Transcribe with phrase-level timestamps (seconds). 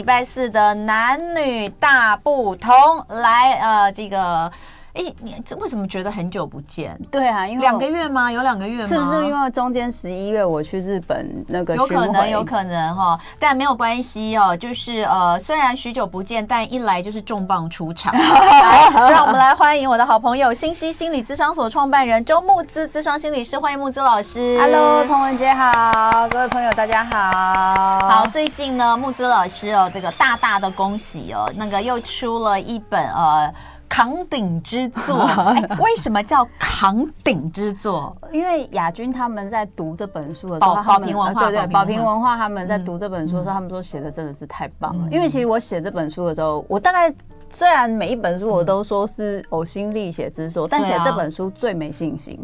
[0.00, 2.72] 礼拜四的男女大不同，
[3.08, 4.50] 来呃这个。
[4.92, 6.98] 哎，你这为什么觉得很久不见？
[7.12, 8.30] 对啊，因为两个月吗？
[8.30, 8.88] 有两个月吗？
[8.88, 11.76] 是不是因为中间十一月我去日本那个？
[11.76, 14.56] 有可能，有可能哈，但没有关系哦。
[14.56, 18.12] 就是呃，虽然许久不见，但一来就是重磅出场。
[18.18, 24.58] 来，让我们来欢迎我的好朋友新西心理咨商所创办人周慕姿咨商心理师，欢迎慕姿老师。
[24.60, 28.08] Hello，彤雯姐好，各位朋友大家好。
[28.08, 33.54] 好，最近呢，慕姿老师哦，这个大大的恭喜哦，那个又出了一本呃。
[33.90, 38.16] 扛鼎之作，欸， 为什么叫扛鼎之作？
[38.32, 45.08] 因为亚军他们在读这本书的时候，宝平文化，对对，宝瓶文化他们在读这本书的时候，他们说写的真的是太棒了。
[45.10, 47.12] 因为其实我写这本书的时候，我大概
[47.50, 52.38] 虽然每一本书我都说是呕心沥血之作，但写这本书最没信心。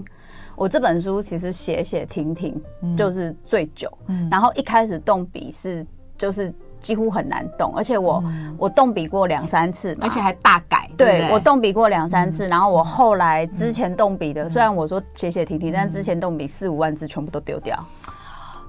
[0.57, 2.61] 我这本书其实写写停停
[2.97, 3.89] 就是最久，
[4.29, 5.87] 然后一开始动笔是
[6.19, 6.53] 就是。
[6.87, 10.89] 几乎很难动，而且我、嗯、我动笔过两三次，而且还大改。
[10.97, 17.77] 对，对，对我动笔过两三次，嗯、然后我后来之前动笔的，嗯、虽然我说写写停停，嗯、但之前动笔四五万字全部都丢掉。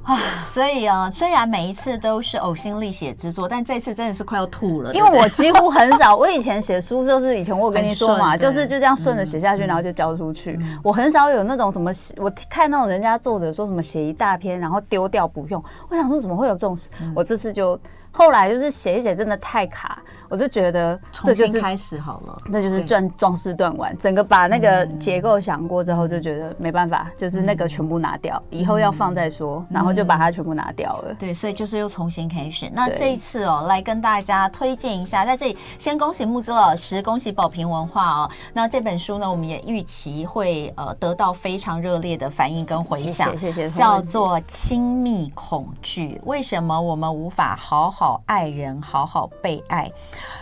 [0.01, 4.91] 啊，所以啊，虽然每一次都是呕心沥血之作，但这次真的是快要吐了。
[4.93, 10.57] 因为我几乎很少， 我以前写书就是以前我跟你说嘛，就是就这样顺着写下去，然后就交出去。
[10.61, 16.89] 嗯、我很少有那种什么，我看那种人家作者说什么写一大篇然后丢掉不用，我想说怎么会有这种事？
[17.01, 17.77] 嗯、我这次就。
[18.17, 20.01] 后来就是写一写，真的太卡。
[20.29, 23.95] 我就觉得这就是开始好了，那就是壮壮士断腕。
[23.97, 31.13] 整个把那个结构想过之后，就觉得没办法，就是那个全部拿掉，以后要放再说，然后就把它全部拿掉了。
[31.17, 32.69] 对，所以就是又重新开始。
[32.73, 38.29] 那这一次哦，来跟大家推荐一下，在这里先恭喜木子老师，恭喜宝瓶文化哦。
[38.53, 43.37] 那这本书呢，我们也预期会呃得到非常热烈的反应跟回响。
[43.37, 43.69] 谢谢。
[43.71, 49.91] 叫做亲密恐惧，为什么我们无法好好爱人，好好被爱？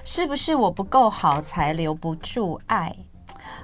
[0.03, 2.95] 是不是我不够好才留不住爱？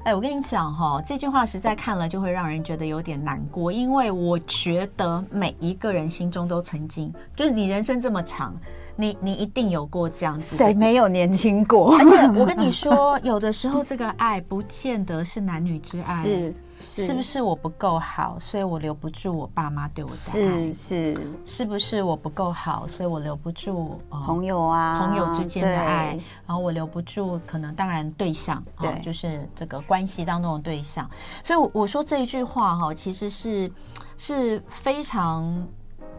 [0.03, 8.55] 哎，我跟你讲哈，这句话实在看了就会让人觉得有点难过，因为我觉得每一个人心中都曾经，就是你人生这么长，
[8.95, 11.95] 你你一定有过这样子，谁没有年轻过？
[11.97, 16.55] 而且我跟你说，有的时候这个爱不见得是男女之爱， 是。
[16.81, 20.73] 是，是不是我不够好，所以我留不住我爸妈对我的爱？
[20.73, 26.19] 是是，是不是我不够好，所以我留不住朋友啊，朋友之间的爱？
[26.45, 31.09] 然后我留不住，可能当然对象，对，就是这个关系当中的对象。
[31.43, 33.71] 所以我说这一句话哈，其实是
[34.17, 35.67] 是非常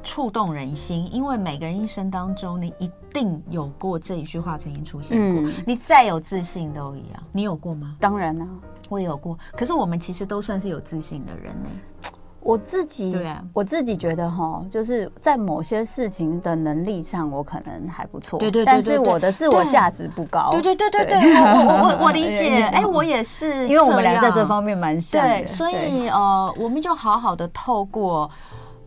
[0.02, 5.52] 触动人心，因为每个人一生当中，你一定有过这一句话曾经出现过。
[5.66, 7.96] 你再有自信都一样，你有过吗？
[8.00, 8.46] 当然了。
[8.88, 11.70] 我也有过，可是我们其实都算是有自信的人呢。
[12.41, 18.38] 我自己，对啊，我自己觉得哈，就是在某些事情的能力上，我可能还不错。
[18.38, 20.50] 对对对，但是我的自我价值不高。
[20.50, 22.62] 对对对对对，我我我我理解。
[22.64, 25.22] 哎，我也是，因为我们俩在这方面蛮像。
[25.22, 28.28] 对，所以呃，我们就好好的透过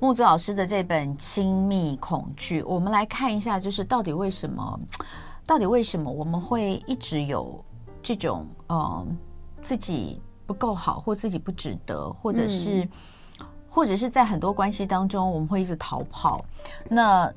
[0.05, 4.79] 慕姿老师的这本《亲密恐惧》，我们来看一下，就是到底为什么，
[5.47, 7.65] 到底为什么我们会一直有
[8.03, 9.03] 这种呃。
[9.63, 12.89] 自己不够好，或自己不值得，或者是，嗯、
[13.67, 16.45] 或者是在很多关系当中，我们会一直逃跑。
[16.87, 17.33] 那。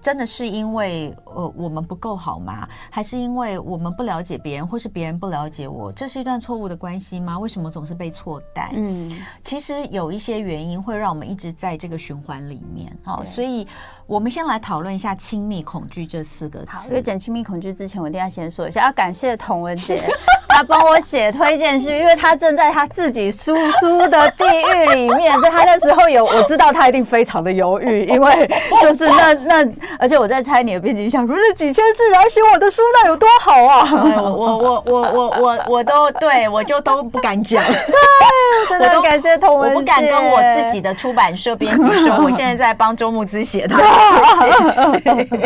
[0.00, 2.66] 真的是因为呃我们不够好吗？
[2.90, 5.92] 还是因为我们不了解别人，或是别人不了解我？
[5.92, 7.38] 这是一段错误的关系吗？
[7.38, 8.70] 为什么总是被错待？
[8.74, 9.12] 嗯，
[9.42, 12.90] 其实有一些原因会让我们一直在这个循环里面。
[13.04, 13.66] 好，对所以
[14.06, 16.66] 我们先来讨论一下“亲密恐惧”这四个字。
[16.68, 20.02] 好，所以讲“亲密恐惧”之前，我一定要先说一下，要感谢童文杰，
[20.48, 29.73] 他帮我写推荐序，因为他正在他自己叔叔的地狱里面，所以他那时候有我知道他一定非常的犹豫，因为就是那那。
[29.98, 33.88] 而且我在猜你的编辑，想说这几千字来写我的书，那有多好啊！
[33.92, 37.62] 我我我我我我我都对我就都不敢讲，
[38.68, 43.82] 真的感谢彤雯，我不敢跟我自己的出版社编辑说， 我现在在帮周牧之写的推
[44.62, 45.40] 荐序。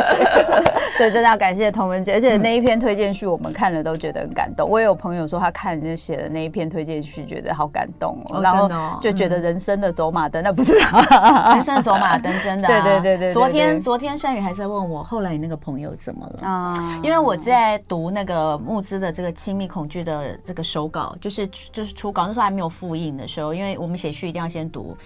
[0.96, 4.69] 所以真的要感谢童文姐，而且那一篇推荐序我们看了都觉得很感动。
[4.69, 8.69] 我也有朋友说他看人家写的那一篇推荐序，觉得好感动哦，然后
[9.00, 12.66] 就觉得人生的走马灯，那不是人生的走马灯，真的。
[12.66, 13.32] 对对对对。
[13.32, 17.00] 昨天昨天善宇还在问我，后来你那个朋友怎么了啊？
[17.03, 24.97] 因为我在读那个募资的这个亲密恐惧的这个手稿，就是就是初稿，那时候还没有复印的时候，因为我们写序一定要先读。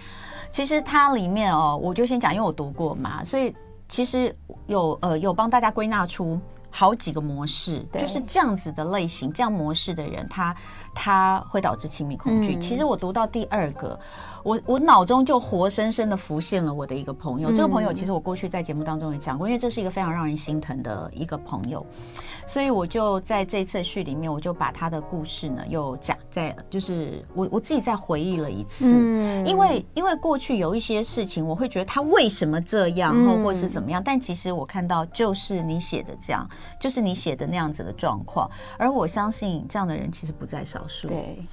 [0.49, 3.55] 其实它里面哦，我就先讲，因为我读过嘛，所以。
[3.89, 6.39] 其实有呃有帮大家归纳出
[6.71, 10.55] 好几个模式，就是这样子的类型，这样模式的人，他
[10.93, 12.55] 他会导致亲密恐惧。
[12.55, 13.99] 嗯、其实我读到第二个，
[14.43, 17.51] 我我脑中就活生生的浮现了我的一个朋友。
[17.51, 21.85] 嗯、这个朋友其实我过去在节目当中也讲过，因为这是一个非常让人心疼的一个朋友，
[22.45, 36.47] 所以我就在这次序里面，我就把他的故事呢又讲在，就是我我自己再回忆了一次，嗯、因为因为过去有一些事情，我会觉得他为什么这样，或或是怎么样，嗯、但其实我看到就是你写的这样。
[36.79, 41.07] 就是你写的那样子的状况，而我相信这样的人其实不在少数。
[41.07, 41.45] 对，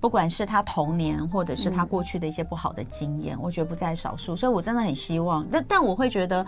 [0.00, 4.34] 不管是他童年，或者是他过去的一些不好的经验，嗯、我觉得不在少数。
[4.34, 6.44] 所以我真的很希望，但但我会觉得，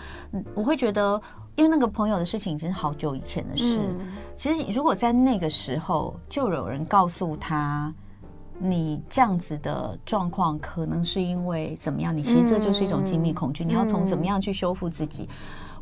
[0.54, 1.20] 我会觉得，
[1.56, 3.80] 因为那个朋友的事情已经是好久以前的事。
[3.80, 7.92] 嗯、其实如果在那个时候就有人告诉他，
[8.58, 15.24] 你这样子的状况可能是因为怎么样，你其实这就是一种精密恐惧，嗯、你要从怎么样去修复自己。
[15.24, 15.28] 嗯、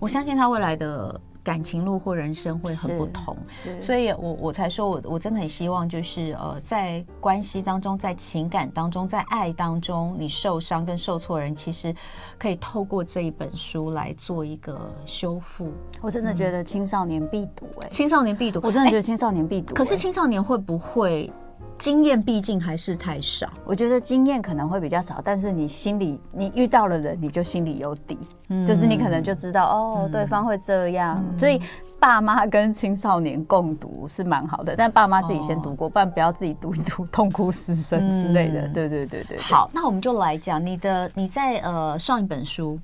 [0.00, 1.20] 我相信他未来的。
[1.42, 3.36] 感情路或人生会很不同，
[3.80, 11.94] 所以我我才说我我真的很希望，就是呃，在关系当中，在情感当中，在爱当中，你受伤跟受挫人，其实
[12.38, 15.72] 可以透过这一本书来做一个修复。
[16.00, 19.74] 我真的觉得青少年必读哎、欸，青少年必读，我真的觉得青少年必读、欸。
[19.74, 21.32] 可是青少年会不会？
[21.80, 28.18] 经验毕竟还是太少，我觉得经验可能会比较少，但是你心里你遇到了人，你就心里有底，
[28.48, 31.58] 嗯、就是你可能就知道哦，对方会这样，嗯、所以
[31.98, 38.60] 爸妈跟青少年共读是蛮好的，但爸妈自己先读过，哦、不然不要自己读一读痛哭失声之类的。
[38.60, 39.38] 嗯、对，对对对对。
[39.38, 42.78] 好，那我们就来讲你的你在呃上一本书，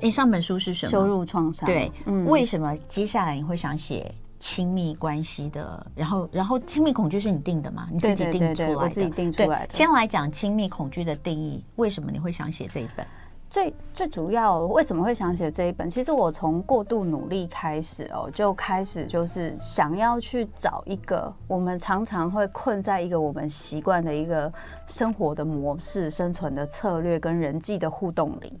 [0.00, 0.90] 你上本书是什么？
[0.90, 1.64] 羞辱创伤。
[1.64, 4.12] 对，嗯、为什么接下来你会想写？
[4.38, 7.88] 亲密关系的，然后，然后亲密恐惧是你定的吗？
[7.90, 8.54] 你自己定出来的？
[8.54, 9.72] 对对对，我自己定出来的。
[9.72, 13.06] 先来讲亲密恐惧的定义，为什么你会想写这一本？
[13.48, 15.88] 最最主要为什么会想写这一本？
[15.88, 24.52] 其实我从过度努力开始哦，就开始就是想要去找一个我们常常会困在一个我们习惯的一个
[24.86, 28.52] 生活的模式、生存的策略跟人际的互动里。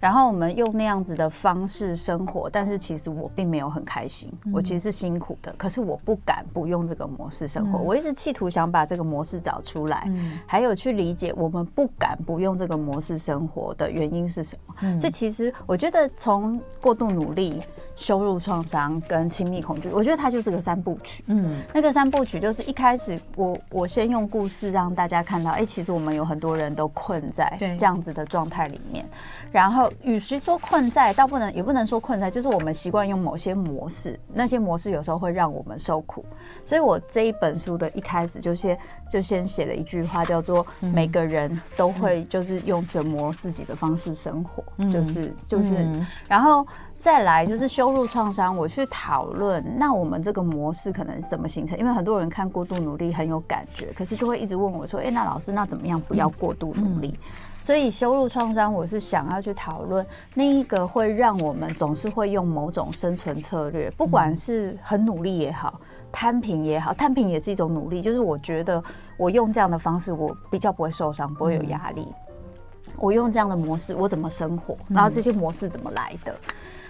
[0.00, 5.54] 然后我们用那样子的方式生活，但是其实我并没有很开心，我其实是辛苦的。
[5.58, 10.10] 可是我不敢不用这个模式生活，我一直企图想把这个模式找出来，
[10.46, 14.98] 还有去理解我们不敢不用这个模式生活的原因是什么。
[14.98, 17.62] 这其实我觉得从过度努力。
[17.96, 21.22] 羞辱创伤跟亲密恐惧，我觉得它就是个三部曲。
[21.26, 29.04] 嗯，那个三部曲就是一开始我我先用故事让大家看到，哎、欸，其实我们有很多人都困在这样子的状态里面。
[29.52, 36.24] 然后，与其说困在，倒不能也不能说困在，就是我们习惯用某些模式，那些模式有时候会让我们受苦。
[36.64, 38.78] 所以我这一本书的一开始就先
[39.10, 46.66] 就先写了一句话，叫做“每个人都会就是用折磨自己的方式生活”，嗯、就是就是，嗯、然后。
[47.00, 51.78] 再来就是羞辱创伤，我去讨论，那我们这个模式可能怎么形成？
[51.78, 57.18] 因为很多人看过度努力很有感觉，可是就会一直问我说：“诶，那老师，那怎么样不要过度努力？”
[57.70, 65.80] 所以羞辱创伤，我是想要去讨论那一个会让我们总是会用某种生存策略，不管是很努力也好，
[66.10, 68.02] 摊平也好，摊平也是一种努力。
[68.02, 68.82] 就是我觉得
[69.16, 72.08] 我用这样的方式，我比较不会受伤，不会有压力。
[72.96, 74.76] 我用这样的模式，我怎么生活？
[74.88, 76.34] 然后这些模式怎么来的？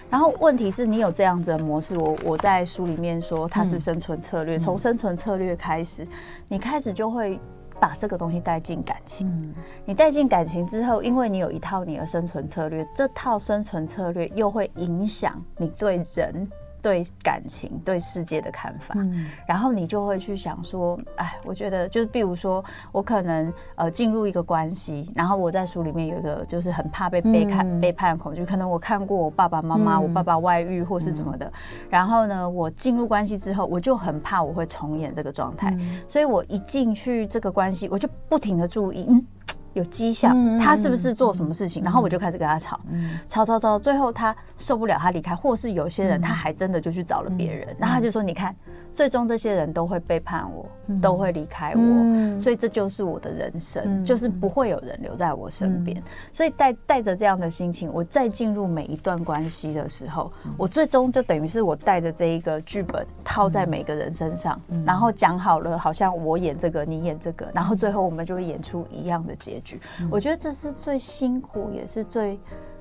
[0.09, 6.03] 然后问题是你有这样子的模式，我我在书里面说它是生存策略，从、嗯、生存策略开始，
[6.47, 7.39] 你开始就会
[7.81, 9.27] 把这个东西带进感情。
[9.27, 9.53] 嗯、
[9.85, 16.47] 你带进感情之后，因为你有一套你的生存策略，这套生存策略又会影响你对人。
[16.81, 31.51] 对感情、对世界的看法，嗯、然后你就会去想说，哎，我觉得就是，比如说，我可能呃进入一个关系，然后我在书里面有一个就是很怕被背叛、嗯、背叛恐惧，可能我看过我爸爸妈妈，嗯、我爸爸外遇或是怎么的，嗯、
[31.89, 39.25] 然后呢，我进入关系之后，我就很怕我会重演这个状态，嗯、所以我一进去这个关系，我就不停的注意，嗯。
[39.73, 41.83] 有迹象，他是不是做什么事情？
[41.83, 42.79] 然后我就开始跟他吵，
[43.27, 48.55] 吵吵吵，最后他受不了，他离开，或是有些人他还真的就去找了别人，然后他就说：“你看，
[48.93, 50.65] 最终这些人都会背叛我，
[51.01, 56.01] 都会离开我，所以这就是我的人生，就是不会有人留在我身边。
[56.33, 69.79] 所以带带着这样的心情，我再进入每一段关系的时候，我最终就等于是我带着这一个剧本套在每个人身上，然后讲好了，好像我演这个，你演这个，然后最后我们就会演出一样的结局。
[70.09, 72.39] 我觉得这是最辛苦也是最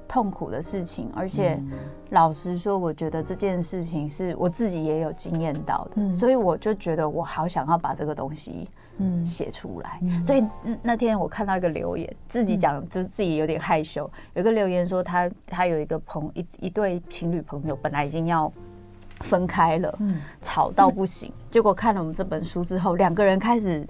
[0.09, 1.61] 痛苦的事情，而且
[2.11, 8.69] 老实说，我觉得这件事情是我自己也有经验到的，所以我就觉得我好想要把这个东西
[8.99, 10.01] 嗯写出来。
[10.25, 10.45] 所以
[10.83, 18.53] 那天我看到一个留言，自己讲就是自己有点害羞，有个留言说他他有一个朋一一对情侣朋友，本来已经要
[19.21, 21.33] 分开了，嗯，吵到不行。
[21.53, 23.87] 结果看了我们这本书之后，两个人开始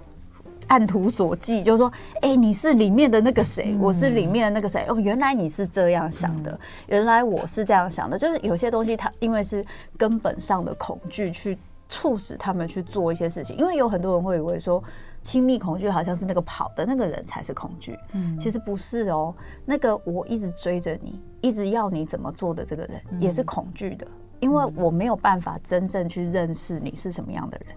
[0.71, 1.91] 按图索骥，就是说
[2.23, 4.85] ：“哎，你是里面的那个谁，我是里面的那个谁。
[4.87, 8.17] 哦，原来你是这样想的，原来我是这样想的。
[8.17, 9.65] 就是有些东西，它因为是
[9.97, 11.57] 根本上的恐惧去
[11.89, 13.57] 促使他们去做一些事情。
[13.57, 14.81] 因为有很多人会以为说。”
[15.23, 19.31] 亲密恐惧好像是那个跑的那个人才是恐惧，嗯，其实不是哦。
[19.65, 24.07] 那个我一直追着你，一直要你怎么做的这个人也是恐惧的，
[24.39, 27.75] 因为我没有办法真正去认识你是什么样的人。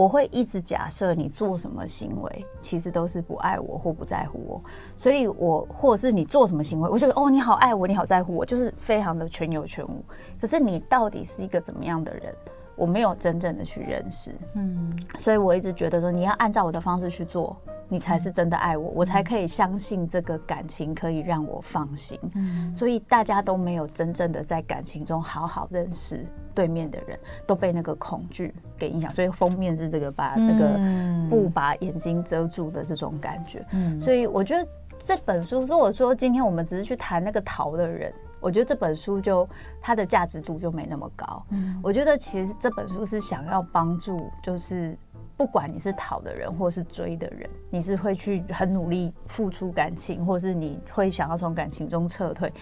[0.00, 4.64] 我会一直假设你做什么行为其实都是不爱我或不在乎我，
[4.96, 10.02] 所以我或者是你做什么行为，我觉得哦，你好爱我，你好在乎我，就是非常的全有全无。
[10.40, 12.34] 可是你到底是一个怎么样的人？
[12.80, 17.54] 我没有真正的去认识，嗯，所以我一直觉得说，你要按照我的方式去做，
[17.90, 22.18] 你才是真的爱我，我才可以相信这个感情可以让我放心。
[22.34, 29.12] 嗯，所以大家都没有真正的在感情中好好认识对面的人，都被那个恐惧给影响。
[29.12, 30.80] 所以封面是这个把那个
[31.28, 33.62] 布把眼睛遮住的这种感觉。
[33.72, 34.66] 嗯，所以我觉得
[34.98, 38.10] 这本书，如果说今天我们只是去谈那个逃的人。
[38.40, 39.48] 我觉得这本书就
[39.80, 41.44] 它的价值度就没那么高。
[41.50, 44.96] 嗯，我觉得其实这本书是想要帮助，就是
[45.36, 52.52] 不管你是讨的人或是追的人，你是会去很努力付出感情，或是你会想要从感情中撤退。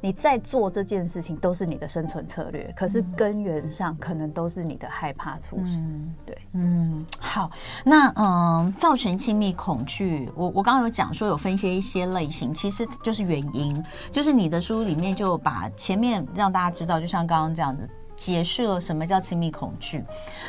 [0.00, 5.82] 你在做这件事情都是你的生存策略，可是根源上可能都是你的害怕促使。
[5.84, 7.50] 嗯、对，嗯，好，
[7.84, 20.04] 那嗯，造成亲密恐惧，我我刚刚有讲说有分析一些类型，其实就是原因，就是你的书里面就把前面让大家知道，就像刚刚这样子解释了什么叫亲密恐惧，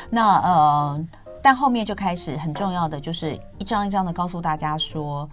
[0.09, 1.05] 那呃，
[1.41, 5.27] 但后面就开始很重要的就是一张一张的告诉大家说。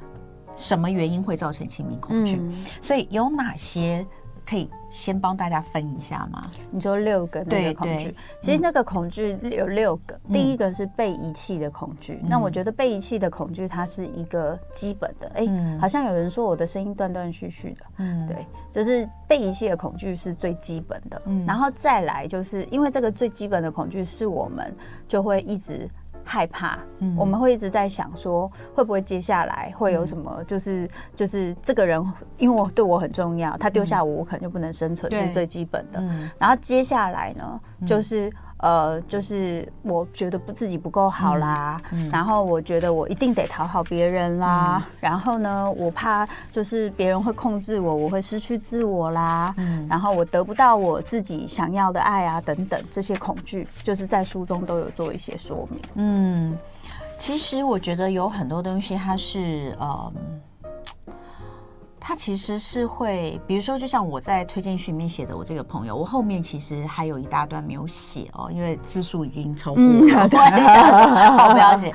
[0.56, 2.36] 什么原因会造成亲密恐惧？
[2.36, 4.06] 嗯、所以有哪些
[4.46, 6.50] 可以先帮大家分一下吗？
[6.70, 10.14] 你说六个那个恐惧，其实那个恐惧有六个。
[10.26, 15.32] 嗯、第一个是被遗弃的恐惧，嗯、那我觉得被遗弃的恐惧它是一个基本的。
[15.34, 17.86] 哎、嗯，好像有人说我的声音断断续续的。
[17.96, 21.22] 嗯，对，就是被遗弃的恐惧是最基本的。
[21.24, 24.74] 嗯，然后再来就是因为这个最基本的恐惧是我们
[25.08, 25.88] 就会一直。
[26.24, 30.42] 害怕，嗯，我们会一直在想说，会不会接下来会有什么？
[30.44, 32.04] 就是就是这个人，
[32.38, 36.02] 因为我对我很重要，他丢下我，我可能就不能生存，这是最基本的。
[36.38, 38.32] 然后接下来呢，就是。
[38.64, 55.80] 呃，就是我觉得不自己不够好啦，嗯嗯、然后我觉得我一定得讨好别人啦，嗯、然后呢，我怕就是别人会控制我，我会失去自我啦，嗯、然后我得不到我自己想要的爱啊，等等这些恐惧，就是在书中都有做一些说明。
[55.96, 56.56] 嗯，
[57.18, 60.12] 其实我觉得有很多东西它是呃。
[62.06, 70.28] 他其实是会，比如说，就像我在推荐序里面写的，我这个朋友，我后面其实还有一大段没有写哦，因为字数已经超过了，
[71.34, 71.94] 好不要写。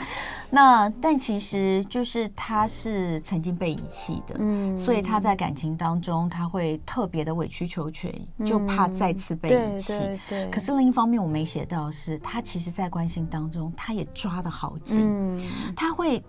[0.50, 8.12] 那但其实就是他是曾经被遗弃的，嗯，所以他在感情当中他会特别的委曲求全，
[8.44, 9.94] 就怕再次被遗弃。
[10.00, 10.50] 对对。
[10.50, 15.40] 可是另一方面我没写到是，他其实在关心当中他也抓得好紧，嗯，
[15.76, 16.24] 他会。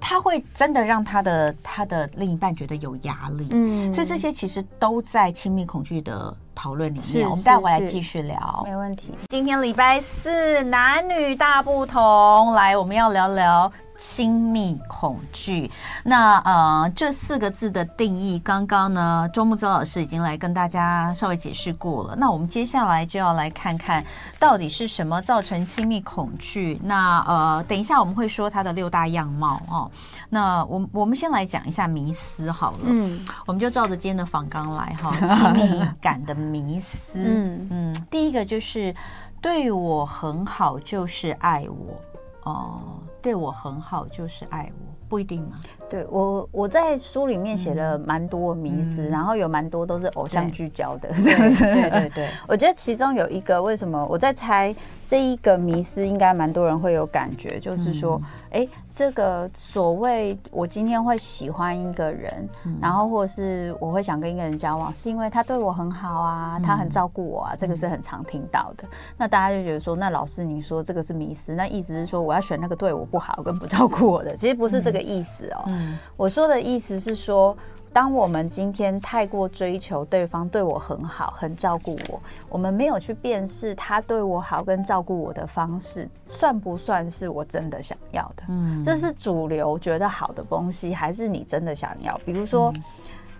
[0.00, 7.04] 他会真的让他的他的另一半觉得有压力，嗯，所以这些其实都在亲密恐惧的讨论里面。
[7.04, 9.16] 是我们待会来继续聊，没问题。
[9.28, 13.72] 今天礼拜四，男女大不同，来，我们要聊聊。
[14.00, 15.68] 亲密恐惧，
[16.04, 22.14] 那呃，这四个字的定义，刚刚呢，周木泽老师已经来跟大家稍微解释过了。
[22.14, 24.04] 那我们接下来就要来看看
[24.38, 26.80] 到底是什么造成亲密恐惧。
[26.84, 29.90] 那呃，等一下我们会说它的六大样貌哦。
[30.30, 36.47] 那我我们先来讲一下迷思好了，嗯， 我们就照着今天的访纲来哈，亲密感的迷
[36.80, 38.94] 思，嗯嗯，第一个就是
[39.40, 42.00] 对我很好就是爱我。
[42.44, 42.80] 哦，
[43.20, 45.56] 对我很好就是爱我，不一定吗？
[45.90, 51.10] 对我，我在书里面写了蛮多迷思，嗯、然后有蛮多都是偶像剧教的。
[51.12, 54.74] 对对对对， 我觉得其中有一个，为什么我在猜
[55.04, 58.18] 这一个迷思，应该蛮多人会有感觉，就是说，
[58.50, 68.84] 哎、嗯，这个所谓我今天会喜欢一个人，嗯、然后或者是我会想跟一个人交往，是因为他对我很好啊，他很照顾我啊，嗯、这个是很常听到的。
[69.16, 75.64] 那大家就觉得说，那老师你说这个是迷失，那意思是说我要选那个对我不好跟不照顾我的，其实不是这个意思哦。
[75.66, 75.98] 嗯。
[76.16, 77.56] 我说的意思是说，
[77.98, 88.44] 当我们今天太过追求对方对我很好、很照顾我，我们没有去辨识他对我好跟照顾我的方式，算不算是我真的想要的？
[88.50, 92.16] 嗯，这是主流觉得好的东西，还是你真的想要？
[92.24, 92.72] 比如说，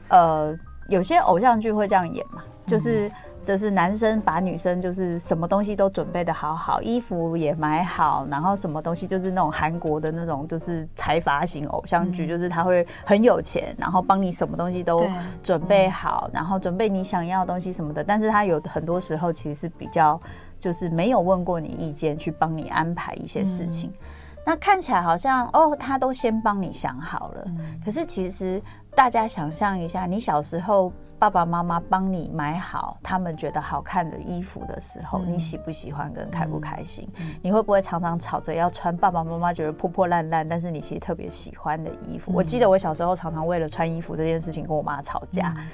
[0.08, 0.52] 呃，
[0.88, 3.08] 有些偶像剧会这样演嘛，就是
[3.48, 15.02] 这是男生把女生就是什么东西都准备的好好，衣服也买好，然后什么东西就是那种韩国的那种就是财阀型偶像剧，嗯、就是他会很有钱，然后帮你什么东西都
[15.42, 18.04] 准备好，嗯、然后准备你想要的东西什么的。
[18.04, 20.20] 但是他有很多时候其实是比较
[20.60, 23.88] 就是没有问过你意见去帮你安排一些事情。
[23.88, 24.06] 嗯、
[24.44, 28.60] 那看起来好像哦，他都先帮你想好了，嗯、可是其实
[28.98, 30.92] 大家想象一下，你小时候。
[31.20, 37.08] 爸爸妈妈帮你买好他们觉得好看的衣服的时候，嗯、你喜不喜欢跟开不开心？
[37.18, 42.30] 嗯、你会不会常常吵着要穿爸爸妈妈觉得破破烂烂，但是你其实特别喜欢的衣服？
[42.30, 45.66] 嗯、我记得我小时候常常为了穿衣服这件事情跟我妈吵架，嗯、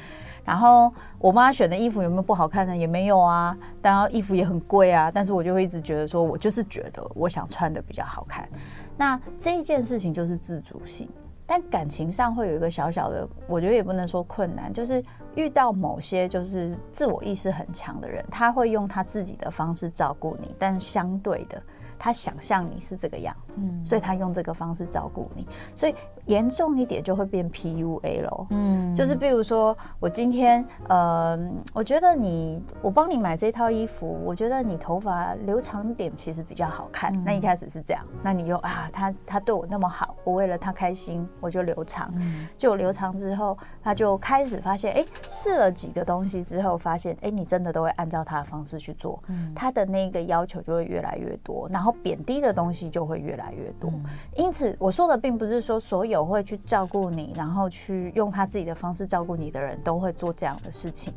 [0.47, 2.75] 然后我妈选的衣服有没有不好看呢？
[2.75, 8.49] 也没有啊，当然衣服也很贵啊，但是我就会一直觉得说，我就是觉得我想穿的比较好看。
[8.97, 11.07] 那这一件事情就是自主性。
[11.47, 21.63] 但感情上会有一个小小的，我觉得也不能说困难，就是遇到某些就是自我意识很强的人，他会用他自己的方式照顾你，但相对的。
[21.97, 25.95] 他想象你是这个样子，嗯、所以他用这个方式照顾你，所以
[26.27, 28.47] 严重一点就会变 PUA 咯。
[28.51, 31.39] 嗯，就是比如说我今天，呃，
[31.73, 37.13] 我觉得你，我帮你买这套衣服，我觉得你头发留长点其实比较好看。
[37.15, 42.13] 嗯、那一开始是这样，那你又啊，他他对我那么好，我为了他开心，我就留长。
[42.17, 51.95] 嗯，就留长之后，他就开始发现，哎，试了几个东西之后，发现，哎，你真的都会按照他的方式去做，嗯，他的那个要求就会越来越多，然后。
[52.05, 53.91] 贬低的东西就会越来越多，
[54.37, 61.13] 因此我说的并不是说所有有会去照顾你，然后去用他自己的方式照顾你的人都会做这样的事情。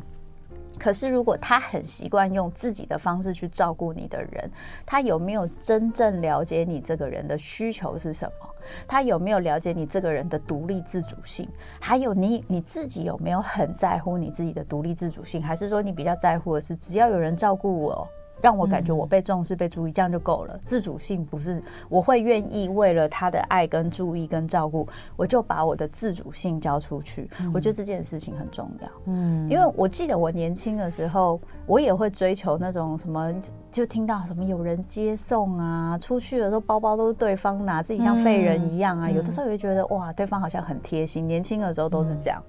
[0.80, 4.52] 可是如果他很习惯用自己的方式去照顾你的人，
[4.86, 8.48] 他有没有真正了解你这个人的需求是什么？
[8.88, 11.50] 他有没有了解你这个人的独立自主性？
[11.80, 15.42] 还有你你自己有没有很在乎你自己的独立自主性？
[15.42, 18.08] 还是说你比较在乎的是只要有人照顾我？
[18.42, 20.60] 让我感觉我被重视、被注意，这样就够了。
[20.64, 27.30] 自主性不是我会愿意为了他的爱、跟注意、跟照顾，我就把我的自主性交出去。
[27.54, 28.90] 我觉得这件事情很重要。
[29.06, 33.34] 嗯，因为我记得我年轻的时候，我也会追求那种什么，
[33.72, 39.10] 就听到什么有人接送啊，出去的时候包包都是对方拿，自己像废人一样啊。
[39.10, 41.26] 有的时候也会觉得哇，对方好像很贴心。
[41.26, 42.42] 年轻的时候都是这样，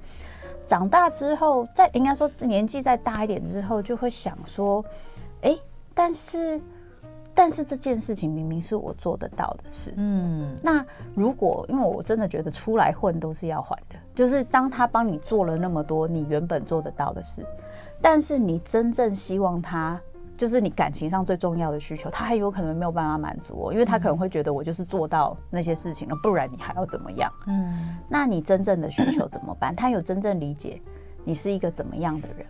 [0.66, 4.84] 长大之后，再应该说年纪再大一点之后，就会想说，
[5.40, 5.56] 哎。
[5.98, 6.60] 但是，
[7.34, 9.92] 但是这件事情明明是我做得到的事。
[9.96, 17.44] 嗯，那如果因为我真的觉得出来混都是要还的，就是当他帮你做了那么多你原本做得到的事，
[18.00, 20.00] 但是你真正希望他
[20.36, 27.28] 就是你感情上最重要的需求，他还有可能没有办法满足我，因为他可能会觉得我就是做到那些事情了，不然你还要怎么样？
[27.48, 29.74] 嗯，那你真正的需求怎么办？
[29.74, 30.80] 他有真正理解
[31.24, 32.46] 你是一个怎么样的人？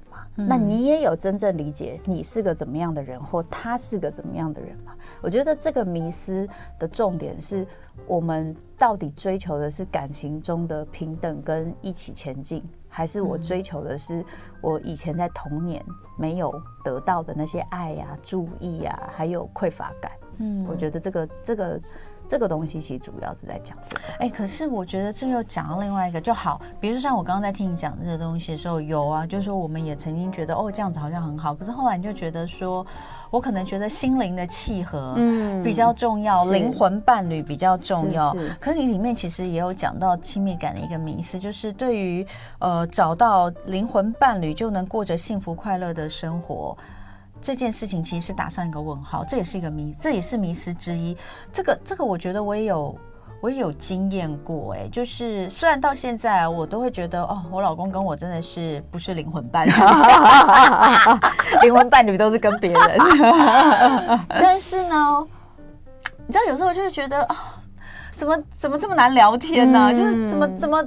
[0.47, 4.93] 那你也有真正理解你是个怎么样的人，或他是个怎么样的人吗？
[5.21, 6.49] 我觉得这个迷思
[6.79, 7.67] 的重点是
[8.07, 14.25] 我们到底追求的是感情中的平等跟一起前进，还是我追求的是
[14.61, 15.85] 我以前在童年
[16.17, 20.13] 没有得到的那些爱呀、啊、注意呀、啊，还有匮乏感？
[20.39, 21.81] 嗯，我觉得这个这个。
[22.29, 32.87] 这个东西其实主要是在讲这个，哎，可是我觉得这又讲到另外一个就好，比如说像我刚刚在听你讲这个东西的时候，有啊，就是说我们也曾经觉得哦这样子好像很好，可是后来你就觉得说，
[33.31, 35.49] 我可能觉得心灵的契合嗯。
[35.65, 38.55] 比较重要，嗯、灵魂伴侣比较重要，是是。
[38.61, 42.27] 可是你里面其实也有讲到亲密感的一个迷思，就是对于
[42.59, 46.77] 呃找到灵魂伴侣就能过着幸福快乐的生活。
[47.41, 51.17] 这件事情其实是打上一个问号，这也是一个迷，这也是迷思之一。
[51.53, 52.99] 这个这个，我觉得我也有，
[53.41, 54.75] 我也有经验过。
[54.75, 59.71] 哎，就是虽然到现在我都会觉得，哦，我老公跟我真的是不是灵魂伴侣，
[61.63, 62.99] 灵魂伴侣都是跟别人。
[64.29, 65.27] 但是呢，
[66.27, 67.37] 你知道有时候我就会觉得，啊、哦，
[68.13, 69.91] 怎么怎么这么难聊天呢？
[69.93, 70.85] 嗯、就是怎么怎么。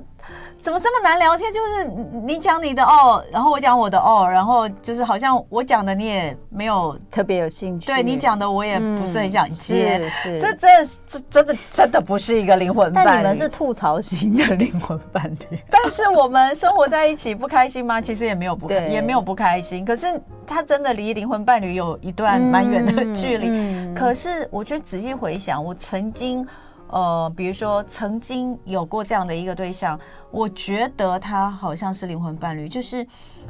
[0.61, 1.51] 怎么这么难聊天？
[1.51, 1.85] 就是
[2.23, 9.97] 你讲你的哦，然后我讲我的哦，然后就是好像我讲的你也没有特别有兴趣，对你讲的我也不是很想接。
[9.97, 10.67] 嗯、是，是这这
[11.07, 13.09] 这真的真的不是一个灵魂伴侣。
[13.09, 15.59] 但你们是吐槽型的灵魂伴侣。
[15.69, 17.99] 但是我们生活在一起不开心吗？
[17.99, 19.83] 其实也没有不开，也没有不开心。
[19.83, 20.07] 可是
[20.45, 23.47] 他真的离灵魂伴侣有一段蛮远的距离。
[23.49, 26.47] 嗯嗯、可是我就仔细回想，我曾经。
[26.91, 29.99] 呃，比如说曾经有过这样的一个对象，
[30.29, 33.05] 我觉得他好像是灵魂伴侣，就是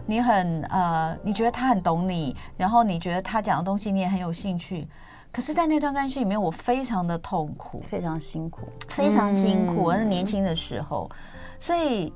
[0.06, 4.88] 你很呃，你觉得他很懂你，然后你觉得他讲的东西你也很有兴趣，
[5.32, 11.10] 可是，在那段关系里面，我非常的痛苦，非常辛苦，非常辛苦，而是年轻的时候，
[11.60, 12.13] 所以。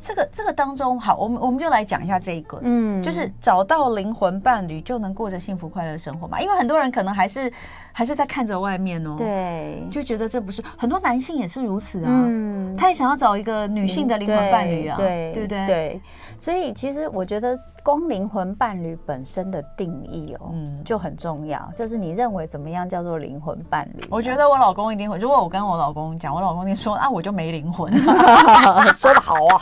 [0.00, 6.40] 这个这个当中，好，我们我们就来讲一下这一个，嗯，就是找到灵魂伴侣就能过着幸福快乐生活嘛？
[6.40, 7.52] 因为很多人可能还是
[7.92, 16.00] 还是在看着外面哦，对，就觉得这不是很多男性也是如此啊，嗯，他也想要找一个女性的灵魂伴侣啊，对对对对，
[16.38, 17.58] 所以其实我觉得。
[17.82, 21.58] 光灵魂伴侣本身的定义哦，嗯，就很重要。
[21.74, 24.04] 就是你认为怎么样叫做灵魂伴侣？
[24.10, 25.16] 我觉得我老公一定会。
[25.16, 27.90] 如果我跟我老公讲，我老公一定说啊，我就没灵魂。
[28.96, 29.58] 说的好啊，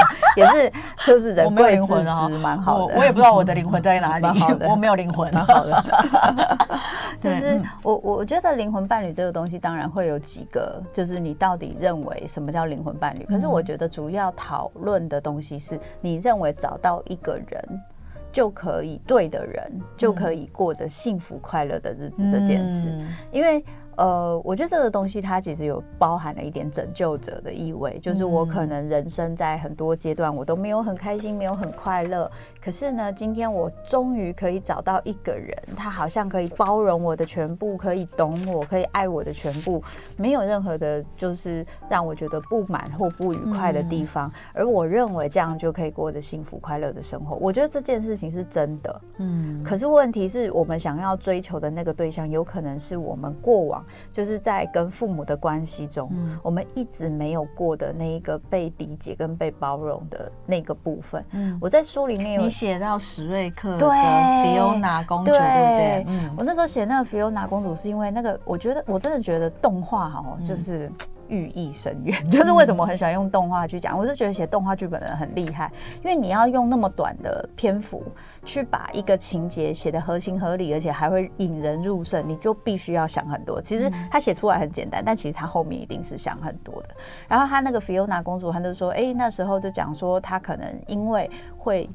[0.36, 0.72] 也是，
[1.06, 2.94] 就是人贵自知，蛮好的。
[2.96, 4.26] 我也不知道我的灵魂在哪里，
[4.68, 5.32] 我没有灵魂。
[5.32, 5.84] 好的。
[7.20, 13.24] 就是我我觉得灵魂伴侣这个东西，当然会有几个，就是你到底认为什么叫灵魂伴侣？
[13.24, 17.82] 可是我觉得主要讨论的东西是你认为找到一个人
[18.32, 22.92] 就可以，对的人就可以过着幸福快乐的日子这件事，
[23.30, 23.64] 因为。
[23.96, 32.30] 呃，我觉得这个东西它其实有包含了一点拯救者的意味，就是我可能人生在很多阶段我都没有很开心，没有很快乐，
[32.64, 39.82] 可是呢，今天我终于可以找到一个人，他好像可以包容我的全部，可以懂我，可以爱我的全部，
[40.16, 47.36] 没有任何的，就是让我觉得不满或不愉快的地方，而我认为这样就可以过得幸福快乐的生活。
[47.36, 53.84] 我觉得这件事情是真的，嗯，可是问题是我们想要追求的那个对象，有可能是我们过往。
[54.10, 61.22] 就是在跟父母的关系中，嗯，我们一直没有过的那一个被理解跟被包容的那个部分。
[61.32, 66.04] 嗯，我在书里面有，你写到史瑞克的菲欧娜公主，对不对？
[66.06, 70.86] 嗯，我那时候写那个菲欧娜公主，是因为那个，我觉得我真的觉得动画哈，就是。
[70.86, 70.92] 嗯
[71.26, 73.98] 寓意深远， 就是为什么我很喜欢用动画去讲。
[73.98, 78.04] 我就觉得写动画剧本的人很厉害，因为你要用那么短的篇幅
[78.44, 83.58] 去把一个情节写得合情合理，而且还会引人入胜，你就必须要想很多。
[83.58, 86.90] 其实他写出来很简单，但其实他后面一定是想很多的。
[87.26, 91.88] 然后他那个菲欧娜公主，他就说：“哎，那时候就讲说，他可能因为会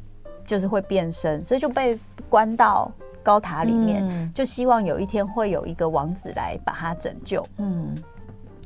[0.50, 7.96] 就是会变身，所以就被关到高塔里面，就希望有一天会有一个王子来把他拯救。”嗯，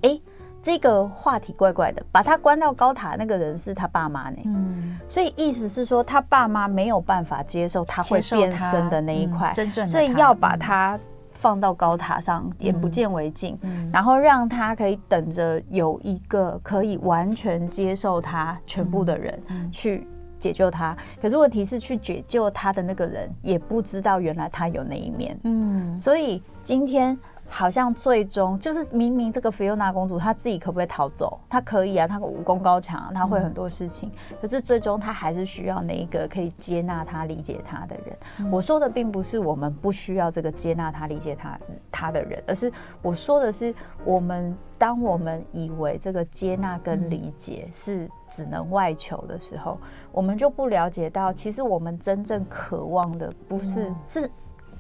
[0.04, 0.20] 哎。
[0.66, 10.98] 这个话题怪怪的，把他关到高塔那个人是他爸妈呢，嗯，所以意思是说他爸妈没有办法接受他会变身的那一块，真正的，所以要把他
[11.34, 13.60] 放到高塔上，眼不见为净，
[13.92, 19.38] 然后让他可以等着有一个可以完全接受他全部的人
[19.70, 20.08] 去
[20.44, 20.96] 解救他。
[21.22, 27.18] 可是问题是，去解救他的那个人也不知道原来他有那一面，嗯，所以今天。
[27.54, 31.40] 好像最终就是明明这个菲欧娜公主她自己可不可以逃走？
[31.48, 34.10] 她可以啊，她武功高强，她会很多事情。
[34.32, 38.18] 嗯、可是最终她还是需要那一个可以接纳她、理解她的人。
[38.40, 41.60] 嗯、我说的并不是我们不需要这个接纳她、理解她
[41.92, 43.72] 她的人，而是我说的是，
[44.04, 49.78] 我们当我们以为这个接纳跟理解是只能外求的时候，
[50.12, 54.32] 我们就不了解到，其实我们真正渴望的不是、嗯、是。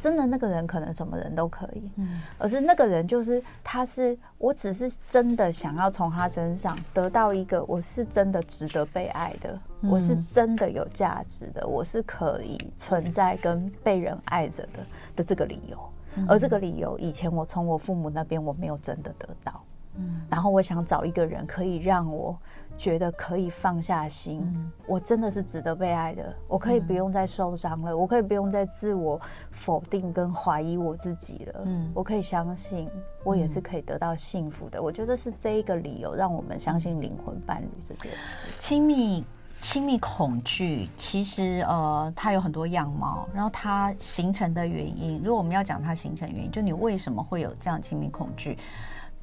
[0.03, 14.79] 真的那个人可能什么人都可以，嗯，而是那个人就是他是，我只是真的想要从他身上得到一个我是真的值得被爱的，嗯，我是真的有价值的，我是可以存在跟被人爱着的
[15.15, 15.77] 的这个理由，
[16.15, 19.63] 嗯，而这个理由以前我从我父母那边我没有真的得到，
[19.95, 22.37] 嗯，然后我想找一个人可以让我。
[22.77, 26.35] 觉得可以放下心，嗯、我真的是值得被爱的。
[26.47, 29.19] 我可以不用再受伤了，嗯、我可以不用再自我
[29.51, 31.61] 否定跟怀疑我自己了。
[31.65, 32.89] 嗯，我可以相信，
[33.23, 34.79] 我也是可以得到幸福的。
[34.79, 38.47] 嗯、我觉得是这一个理由，让我们相信灵魂伴侣这件事。
[38.59, 39.23] 亲密
[39.61, 48.57] 亲密恐惧，其实呃，它有很多样貌，然后它形成的原因，如果我们要讲它形成原因，就你为什么会有这样亲密恐惧，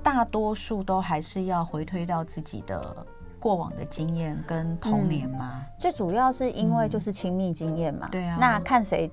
[0.02, 3.06] 大多数都还是要回推到自己的。
[3.40, 5.52] 过往的经验跟童年吗？
[5.54, 8.08] 嗯，最主要是因为就是亲密经验嘛。
[8.12, 8.36] 对啊。
[8.38, 9.10] 那看谁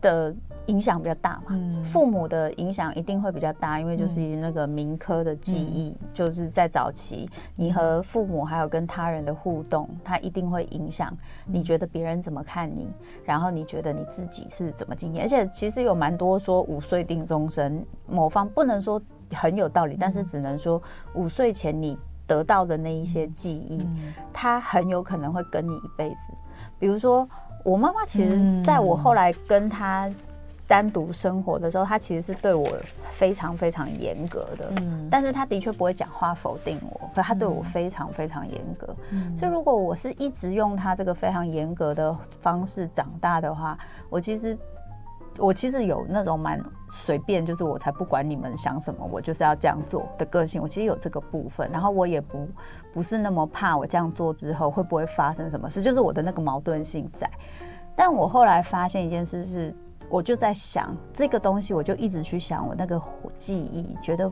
[0.00, 0.34] 的
[0.66, 1.46] 影响比较大嘛？
[1.48, 1.82] 嗯。
[1.82, 11.16] 父母的影响一定会比较大，因为就是那个民科的记忆，就是在早期你和父母还有跟他人的互动，它一定会影响
[11.46, 12.86] 你觉得别人怎么看你，
[13.24, 15.24] 然后你觉得你自己是怎么经验。
[15.24, 19.00] 而且其实有蛮多说五岁定终身，某方不能说
[19.32, 20.80] 很有道理，但是只能说
[21.14, 21.98] 五岁前你。
[22.30, 23.84] 得到的那一些记忆，
[24.32, 26.26] 他很有可能会跟你一辈子。
[26.78, 27.28] 比如说，
[27.64, 30.08] 我妈妈其实在我后来跟她
[30.64, 32.68] 单独生活的时候，她其实是对我
[33.10, 34.72] 非常非常严格的。
[34.76, 38.94] 嗯，但是她的确不会讲话否定我，可她对我非常非常严格。
[39.10, 43.76] 嗯，所以如果我是一直用她这个非常严格的方式长大的话，
[44.08, 44.56] 我其实。
[45.38, 50.60] 我其实有那种蛮随便，就是我才不管你们想什么，我就是要这样做的个性。
[50.60, 52.48] 我其实有这个部分，然后我也不
[52.92, 57.30] 不是那么怕我这样做之后会不会发生什么事，就是我的那个矛盾性在。
[57.96, 59.74] 但我后来发现一件事是，
[60.08, 63.00] 我就在想这个东西，我就一直去想我那个
[63.38, 64.30] 记忆，觉得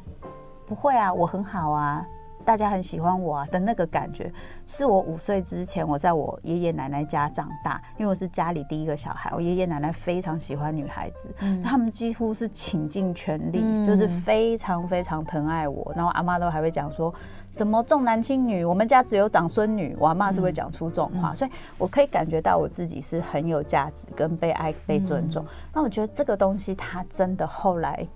[0.66, 2.04] 不会啊，我很好啊。
[2.48, 4.32] 大家很喜欢我啊的那个感觉，
[4.66, 15.92] 是我五岁之前我在我爷爷奶奶家长大，因为我是家里第一个小孩，我爷爷奶奶非常喜欢女孩子，嗯、他们几乎是倾尽全力，嗯、就是非常非常疼爱我。
[15.94, 17.14] 然后阿妈都还会讲说
[17.50, 25.44] 什么重男轻女，我们家只有长孙女，我阿妈是会讲出这种话，嗯、所以我可以感觉到我自己是很有价值跟被爱被尊重。
[25.44, 28.08] 嗯、那我觉得这个东西它真的后来。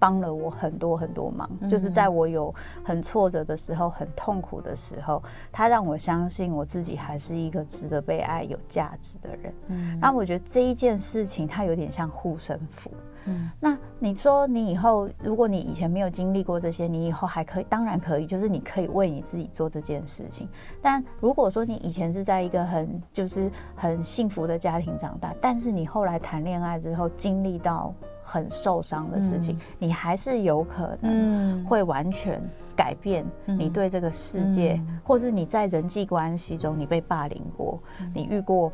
[0.00, 9.54] 帮了我很多很多忙，就是在我有很挫折的时候、很痛苦的时候，他让我相信我自己还是一个值得被爱、有价值的人。
[9.68, 12.90] 嗯，然后我觉得这一件事情，它有点像护身符。
[13.26, 20.48] 嗯，那你说你以后，如果你以前没有经历过这些，你以后还可以，当然可以，就是你可以为你自己做这件事情。
[20.80, 27.94] 但如果说你以前是在一个很就是很幸福的家庭长大，但是你后来谈恋爱之后经历到。
[28.30, 32.40] 很受伤的事情，嗯、你还是有可能会完全
[32.76, 38.70] 改变你对这个世界，嗯、或是你在人际关系中你被霸凌过，嗯、你遇过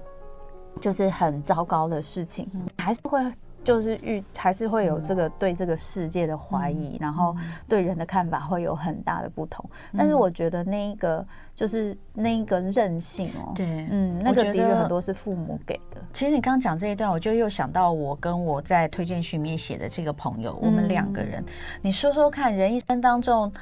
[0.78, 3.18] 就是很糟糕的事情，嗯、还是会。
[3.66, 7.34] 就是遇还是会有这个对这个世界的怀疑，嗯、然后
[7.68, 9.68] 对人的看法会有很大的不同。
[9.90, 16.00] 嗯、但是我觉得那一个就是那一个韧性哦，对，嗯，那个的确很多是父母给的。
[16.12, 21.52] 其实你刚刚讲这一段，我就又想到我跟我在推荐序里面写的这个朋友，我们两个人，嗯、
[21.82, 23.52] 你说说看，人一生当中，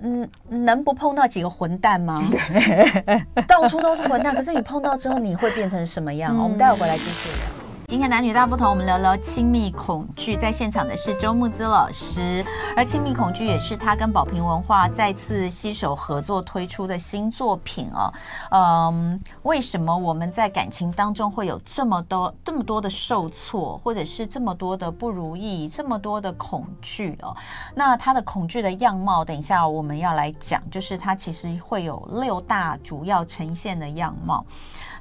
[0.00, 2.20] 嗯，能不碰到几个混蛋吗？
[2.28, 6.36] 对 到处都是混蛋，可是你碰到之后，你会变成什么样？
[6.36, 7.65] 嗯、我们待会回来继续聊。
[7.88, 10.36] 今天男女大不同，我们聊聊亲密恐惧。
[10.36, 12.44] 在现场的是周木姿老师，
[12.76, 18.12] 而亲密恐惧也是他跟宝瓶文化再次携手合作推出的新作品哦。
[18.50, 27.36] 嗯，为什么我们在感情当中会有这么多、这么多的受挫，或者是这么多的不如意，这么多的恐惧哦？
[27.76, 34.44] 那他的恐惧的样貌，等一下我们要来讲，就是他其实会有六大主要呈现的样貌。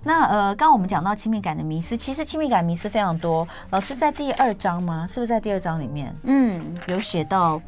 [0.07, 3.45] 那呃，刚刚我们讲到亲密感的迷失，其实亲密感迷失非常多。
[3.71, 5.07] 老师在第二章吗？
[5.07, 6.15] 是不是在第二章里面？
[6.23, 7.59] 嗯，有写到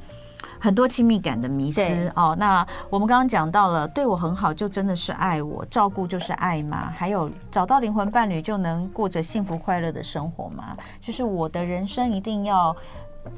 [0.60, 2.36] 很多亲密感的迷失哦。
[2.38, 6.94] 那我们刚刚讲到了，对我很好就真的是爱我，照顾就是爱吗？
[6.96, 10.78] 还有找到灵魂伴侣就能过着幸福快乐的生活吗？
[11.02, 12.76] 就是我的人生一定要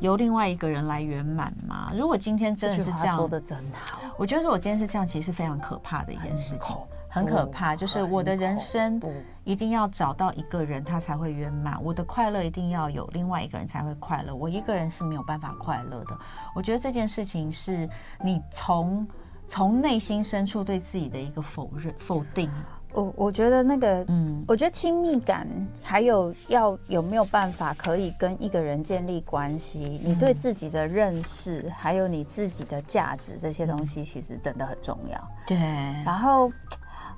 [0.01, 1.89] 由另外一个人来圆满吗？
[1.95, 6.75] 如果今天真的是这样，说的真好，我觉得如果今天是这样，其实是非常可怕的一件事情。
[7.09, 9.01] 很可怕，就是我的人生
[9.43, 11.83] 一定要找到一个人，他才会圆满。
[11.83, 16.15] 我的快乐一定要有另外一个人才会快乐，我一个人是没有办法快乐的。
[16.53, 17.89] 我觉得这件事情是
[18.23, 19.07] 你从
[19.47, 22.47] 从内心深处对自己的一个否认、否定。
[22.93, 25.47] 我我觉得那个，嗯，我觉得亲密感
[25.81, 35.27] 还有要有没有办法可以跟一个人建立关系，你对自己的认识，还有你自己的价值这些东西，其实真的很重要。
[35.47, 35.57] 对，
[36.05, 36.51] 然后。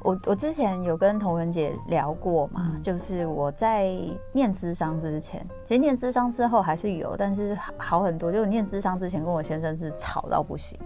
[0.03, 3.95] 我我之前有跟童文姐聊过嘛，嗯、就是我在
[4.31, 8.31] 念资商之前，其实念资商之后还是有，但是好很多。
[8.31, 10.79] 就我念资商之前，跟我先生是吵到不行，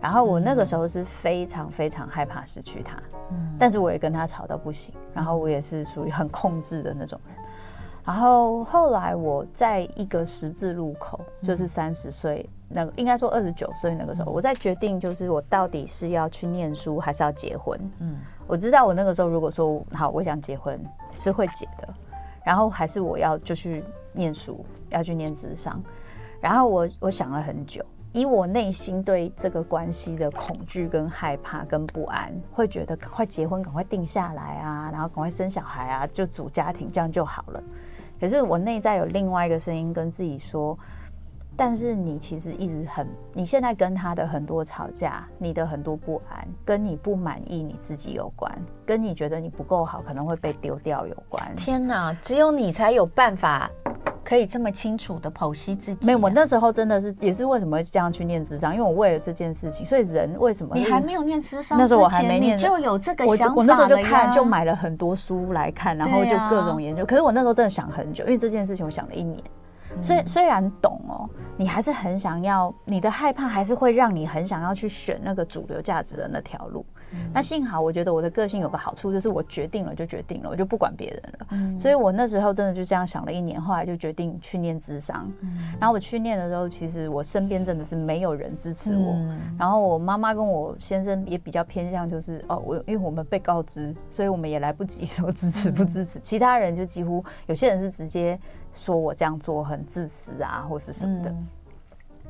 [0.00, 2.96] 然后我那个时候是非常非常害怕失去他，
[3.32, 7.36] 嗯，但是我也跟他吵到不行，然后我也是属于很控制的那种人。
[8.04, 18.18] 然后后来我在一个十字路口，就是三十岁那个，应该说二十九岁那个时候，我在决定就是我到底是要去念书还是要结婚，嗯。
[18.50, 21.88] 我知道我那个时候如果说好，我想结婚是会结的，
[22.44, 25.80] 然后还是我要就去念书，要去念智商，
[26.40, 37.62] 然后我我想了很久，以我内心对这个关系的恐惧跟害怕跟不安，会觉得赶快结婚，赶快定下来啊，然后赶快生小孩啊，就组家庭这样就好了。
[38.18, 40.76] 可是我内在有另外一个声音跟自己说。
[41.60, 48.50] 但是你其实一直很，你现在跟他的很多吵架，你的很多不安，跟你不满意你自己有关，
[48.86, 51.54] 跟你觉得你不够好，可能会被丢掉有关。
[51.56, 53.70] 天哪，只有你才有办法
[54.24, 56.06] 可以这么清楚的剖析自己啊。
[56.06, 63.54] 没有，我那时候真的是也是为什么会这样去念智商，因为我为了这件事情，所以人为什么你还没有念智商，那时候我还没念，你就有这个想法？
[63.54, 67.02] 我，我那时候就看，就买了很多书来看，然后就各种研究。
[67.02, 69.38] 啊，可是我那时候真的想很久，因为这件事情我想了一年。
[70.02, 76.84] 虽虽然懂哦，你还是很想要，你的害怕还是会让你很想要去选那个主流价值的那条路。
[77.12, 81.46] 嗯、那幸好，我觉得我的个性有个好处，就是我决定了就决定了，我就不管别人了。
[81.50, 85.28] 嗯、所以我那时候真的就这样想了一年，后来就决定去念智商。
[85.40, 89.12] 嗯、然后我去念的时候，其实我身边真的是没有人支持我。
[89.14, 96.20] 嗯、然后我妈妈跟我先生也比较偏向，就是哦，我因为我们被告知，所以我们也来不及说支持不支持。
[96.20, 98.38] 嗯、其他人就几乎有些人是直接
[98.80, 101.30] 说我这样做很自私啊，或是什么的。
[101.30, 101.46] 嗯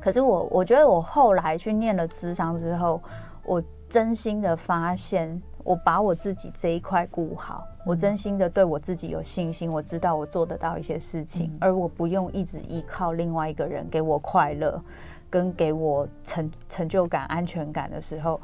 [0.03, 2.99] 可是我，我觉得我后来去念了智商之后，
[3.43, 14.81] 我真心的发现，我把我自己这一块顾好，我真心的对我自己有信心，我知道我做得到一些事情，而我不用一直依靠另外一个人给我快乐，
[15.29, 18.41] 跟给我成成就感、安全感的时候，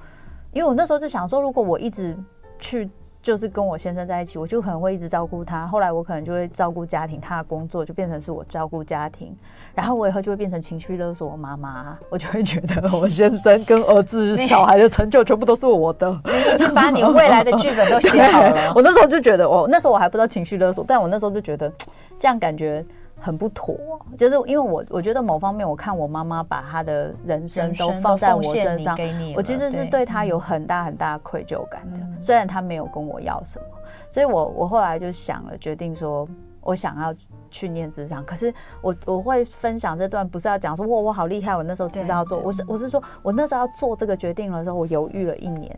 [0.54, 2.16] 因为我那时候就想说，如果我一直
[2.60, 2.88] 去。
[3.28, 5.68] 就是跟我先生在一起，我就可能会一直照顾他。
[5.68, 9.36] 后来我可能就会照顾家庭，他的工作就变成是我照顾家庭。
[9.76, 16.10] 然后我以后就会变成情绪勒索我妈妈，我就会觉得 我先生跟儿子、小孩的成就全部都是我的。
[16.24, 18.72] 你已经把你未来的剧本都写好了。
[18.74, 21.70] 我那时候就觉得，哦，那时候我还不知道情绪勒索，但我那时候就觉得
[22.18, 22.82] 这样感觉。
[23.20, 23.76] 很不妥，
[24.18, 28.96] 就是因为我我觉得某方面，我看我妈妈把她的人生都放在我身上，
[29.36, 31.98] 我其实是对她有很大很大愧疚感的。
[31.98, 33.66] 嗯、虽然她没有跟我要什么，
[34.10, 36.28] 所以我我后来就想了，决定说
[36.62, 37.14] 我想要
[37.50, 38.24] 去念职商。
[38.24, 45.78] 可是我我会分享这段，不是要讲说哇我好厉害，我那时候知道做，我是我是说我那时候要做这个决定的时候，我犹豫了一年。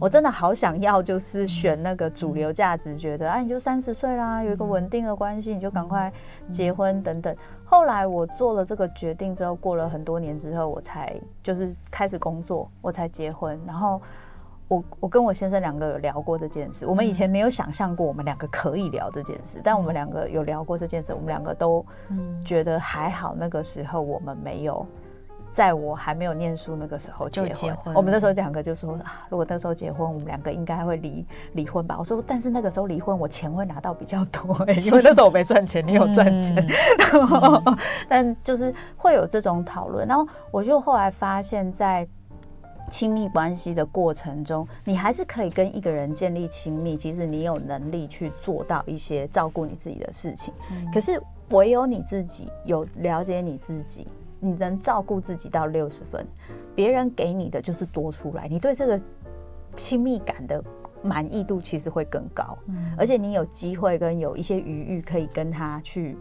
[0.00, 6.12] 我真的好想要，就是选那个主流价值，觉得啊，你就三十岁啦，有一个稳定的关系，你就赶快
[6.50, 7.34] 结婚等等。
[7.64, 13.58] 后来我做了这个决定之后，过了很多年之后，我才就是开始工作，我才结婚。
[13.66, 14.00] 然后
[14.68, 21.84] 我我跟我先生两个有聊过这件事，我们以前没有想象过我们两个可以聊这件事，但我们两个有聊过这件事，我们两个都
[22.44, 24.86] 觉得还好，那个时候我们没有。
[25.52, 31.94] 在我还没有念书那个时候结婚，结婚我们那时候两个就说啊，如果那时候结婚，我们两个应该会离离婚吧。
[31.98, 36.56] 我说，但是那个时候离婚，我钱会拿到比较多，欸， 因为那时候我没赚钱，你有赚钱。
[37.12, 42.08] 嗯、 但就是会有这种讨论，然后我就后来发现，在
[42.90, 50.54] 亲密关系的过程中，你还是可以跟一个人建立亲密，即使你有能力去做到一些照顾你自己的事情。
[50.70, 54.08] 嗯、可是唯有你自己有了解你自己。
[54.44, 56.26] 你能照顾自己到六十分，
[56.74, 59.00] 别人给你的就是多出来，你对这个
[59.76, 60.60] 亲密感的
[61.00, 66.16] 满意度其实会更高，嗯，而且你有机会跟有一些余裕可以跟他去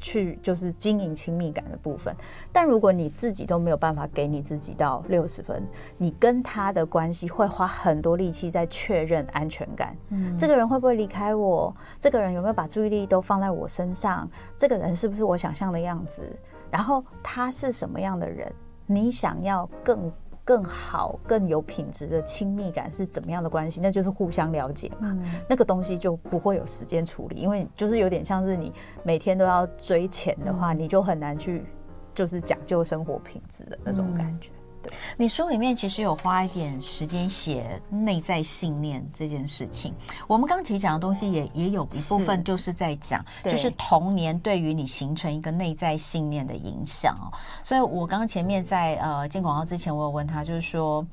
[0.00, 2.12] 去就是经营亲密感的部分。
[2.52, 5.62] 但如果你自己都没有办法给你自己到六十分，
[5.96, 11.72] 你跟他的关系会花很多力气在确认安全感，嗯，这个人会不会离开我？
[12.00, 14.28] 这个人有没有把注意力都放在我身上？
[14.56, 16.36] 这个人是不是我想象的样子？
[16.74, 18.52] 然后他是什么样的人？
[18.84, 20.12] 你想要更
[20.44, 23.80] 更好、更有品质的亲密感是怎么样的关系？
[23.80, 25.12] 那就是互相了解嘛。
[25.12, 28.72] 嗯、那个东西就不会有时间处理，因为就是有点像是你
[29.04, 31.64] 每天都要追钱的话，嗯、你就很难去
[32.12, 34.50] 就是讲究生活品质的那种感觉。
[34.86, 39.94] 嗯你书里面其实有花一点时间写内在信念这件事情。
[40.26, 47.30] 我们刚刚其实讲的东西也也有一部分就是在讲，就是童年对于你形成一个内在信念的影响哦。
[47.62, 51.06] 所以我刚刚前面在呃进广告之前，我有问他，就是说，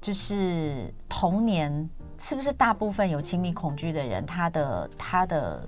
[0.00, 5.66] 就是童年是不是大部分有亲密恐惧的人，他的他的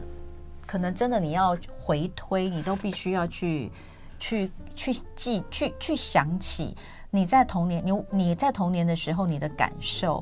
[0.66, 3.70] 可能真的你要回推，你都必须要去
[4.18, 6.76] 去去记去去想起。
[7.14, 10.20] 你在童年，你你在童年的时候，你的感受，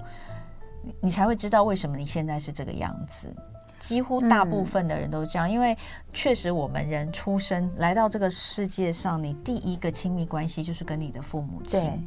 [1.00, 3.34] 你才会知道为什么你现在是这个样子。
[3.78, 5.74] 几乎大部分的人都这样，嗯、因为
[6.12, 12.06] 确实我们人出生来到这个世界上，你第一个亲密关系就是跟你的父母亲。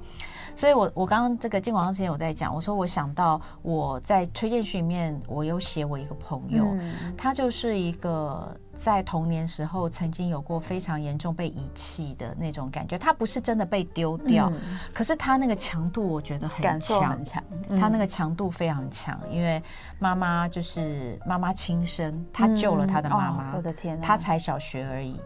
[0.55, 12.97] 对所以我我刚刚这个进广告之前我在讲，我说我想到我在推荐序里面，我有写我一个朋友，嗯、他就是一个在童年时候曾经有过非常严重被遗弃的那种感觉。
[12.97, 17.43] 他不是真的被丢掉，嗯、可是他那个强度我觉得很强，很强。
[17.77, 19.61] 他那个强度非常强，因为
[19.99, 25.19] 妈妈就是妈妈亲生，他救了他的妈妈，嗯哦、我的天哪，他才小学而已。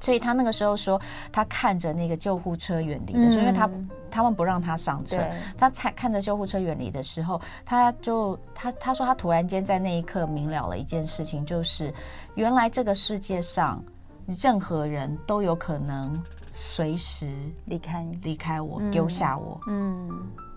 [0.00, 1.00] 所以他那个时候说，
[1.32, 3.70] 他看着那个救护车远离的时候，因为他
[4.10, 5.18] 他们不让他上车，
[5.56, 11.92] 他才看着救护车远离的时候，他就他他说他突然间在那一刻明了了一件事情，就是
[12.34, 13.82] 原来这个世界上
[14.26, 20.10] 任何人都有可能随时离开离开我，丢下我，嗯，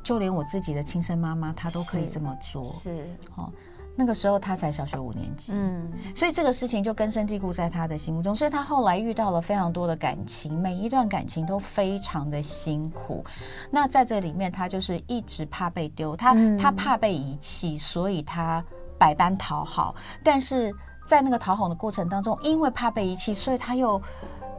[0.04, 3.50] 就连我自己的亲生妈妈，她都可以这么做，是，哦。
[3.96, 13.26] 那个时候他才小学五年级，嗯，所以这个事情就根深蒂固在他的心目中，所以他后来遇到了非常多的感情，每一段感情都非常的辛苦。
[13.70, 18.64] 那在这里面，他就是一直怕被丢，他、嗯、他怕被遗弃，所以他
[18.98, 19.94] 百般讨好。
[20.24, 20.74] 但是
[21.06, 24.02] 在那个讨好的过程当中，因为怕被遗弃，所以他又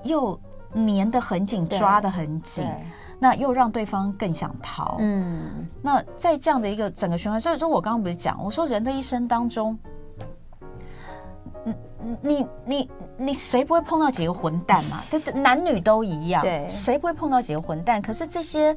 [0.04, 0.38] 又
[0.74, 2.68] 粘得很紧，抓得很紧。
[3.22, 9.78] 那又让对方更想逃，嗯，那在这样的一个整个循环，所以说我刚刚不是讲，我说人的一生当中，
[11.64, 15.02] 你你你你谁不会碰到几个混蛋嘛？
[15.10, 18.00] 对，男女都一样，对，谁不会碰到几个混蛋？
[18.00, 18.74] 可是这些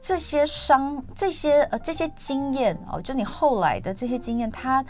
[0.00, 4.84] 这些伤，这些呃这些经验哦，就你后来的这些经验，它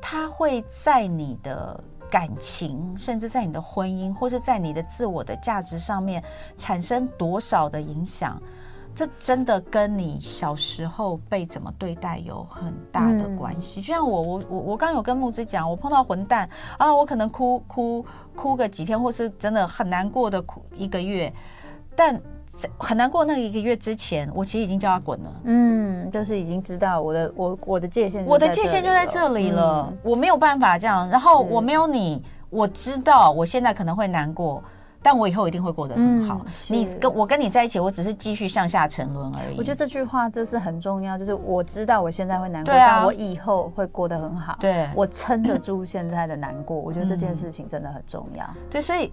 [0.00, 1.82] 它会在你的。
[2.12, 6.22] 感情，甚至在你的婚姻，或是在你的自我的价值上面
[6.58, 8.38] 产生多少的影响，
[8.94, 13.80] 这真的跟你小时候被怎么对待有很大的关系。
[13.80, 16.46] 就像我，我，我，我刚有跟木子讲，我碰到混蛋
[16.76, 18.04] 啊，我可能哭哭
[18.36, 21.32] 哭个几天，或是真的很难过的哭一个月，
[21.96, 22.20] 但。
[22.76, 25.32] 很难过那一个月之前，我其实已经叫他滚了。
[25.44, 29.88] 嗯，就是已经知道我的我我的界限，我的界限就在这里了。
[29.90, 34.62] 嗯、我没有办法这样，然后我没有你，我知道我现在可能会难过，
[35.02, 36.42] 但我以后一定会过得很好。
[36.44, 39.56] 嗯、你跟我跟你在一起，我只是继续向下沉沦而已。
[39.56, 44.58] 我觉得这句话这是很重要，就是我知道我现在会难过，啊、但我以后会过得很好。
[44.60, 46.76] 对，我撑得住现在的难过。
[46.76, 48.44] 我觉得这件事情真的很重要。
[48.44, 49.10] 嗯、对，所以。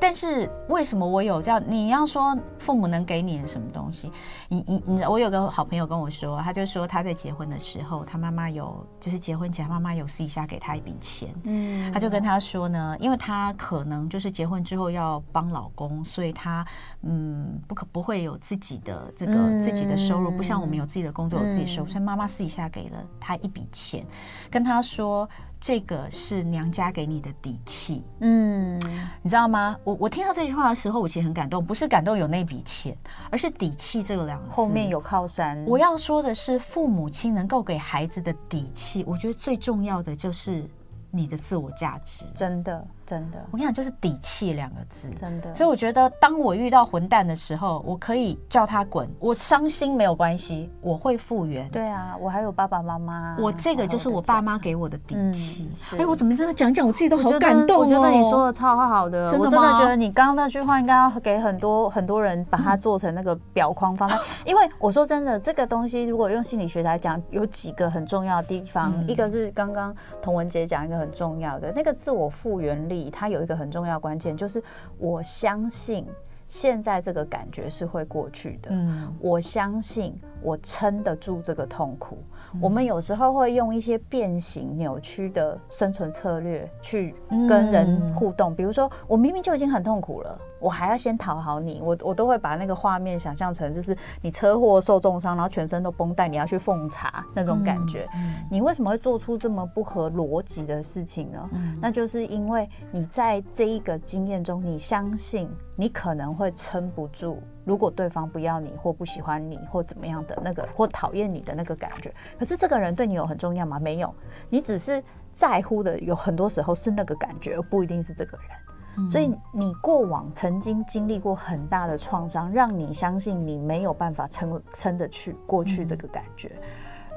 [0.00, 1.62] 但是为什么我有这样？
[1.66, 4.10] 你要说父母能给你的什么东西？
[4.48, 16.64] 你你你，我有个好朋友跟我说，他就说他在结婚的时候，他妈妈有就是结婚前，妈妈有私底下给他一笔钱，嗯，他就跟他说呢，因为他可能就是结婚之后要帮老公，所以他
[17.02, 24.06] 嗯不可不会有自己的这个自己的收入，不像我们有自己的工作有自己收入，所以妈妈私底下给了他一笔钱，
[24.48, 25.28] 跟他说。
[25.60, 28.80] 这个是娘家给你的底气，嗯，
[29.22, 29.76] 你知道吗？
[29.84, 32.96] 我我听到这句话的时候，我其实很感动，不是感动有那笔钱，
[33.30, 35.64] 而是底气这个两个字后面有靠山。
[35.66, 40.64] 我要说的是，父母亲能够给孩子的底气，我觉得最重要的就是。
[41.10, 45.54] 你的自我价值，真的真的，我跟你讲，就是底气两个字，真的。
[45.54, 51.66] 所以我觉得，当我遇到混蛋的时候，我可以叫他滚，我伤心没有关系，我会复原。
[51.70, 55.70] 对啊，我还有爸爸妈妈，我这个就是我爸妈给我的底气。
[55.98, 57.80] 哎，我怎么这么讲讲，我自己都好感动哦。
[57.80, 64.18] 我觉得你说的超好的，我真的觉得你刚刚那句话应该要给很多很多人把它做成那个表框方案。
[64.44, 70.98] 因为我说真的，这个东西如果用心理学来讲，有几个很重要的地方，一个是刚刚童文杰讲一个。
[70.98, 74.62] 很重要的那个自我复原力，它有一个很重要关键，就是
[74.98, 76.06] 我相信
[76.46, 78.70] 现在这个感觉是会过去的。
[78.72, 82.18] 嗯，我相信我撑得住这个痛苦。
[82.60, 87.14] 我们有时候会用一些变形、扭曲的生存策略去
[87.48, 90.38] 跟人互动，比如说我明明就已经很痛苦了。
[90.60, 98.08] 我还要先讨好你，我我都会把那个画面想象成就是你车祸受重伤，然后全身都绷带，你要去奉茶那种感觉。
[98.50, 101.48] 你为什么会做出这么不合逻辑的事情呢？
[101.52, 112.10] 嗯、那就是因为你在这一个经验中，你相信你可能会撑不住，如果对方不要你或不喜欢你或怎么样的那个或讨厌你的那个感觉。
[112.38, 113.78] 可是这个人对你有很重要吗？
[113.78, 114.12] 没有，
[114.48, 115.04] 你只是
[115.34, 119.08] 在乎的有很多时候是那个感觉，而不一定是这个人。
[119.08, 126.50] 所以你过往曾经经历过很大的创伤，让你相信你没有办法撑撑得去过去这个感觉。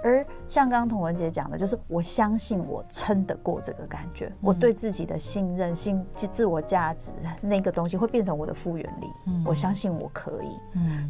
[0.03, 9.07] 而像刚刚童文姐讲的，就是我相信我撑得过这个感觉，我对自己的信任、信自我价值那个东西会变成我的复原力。
[9.45, 10.59] 我相信我可以，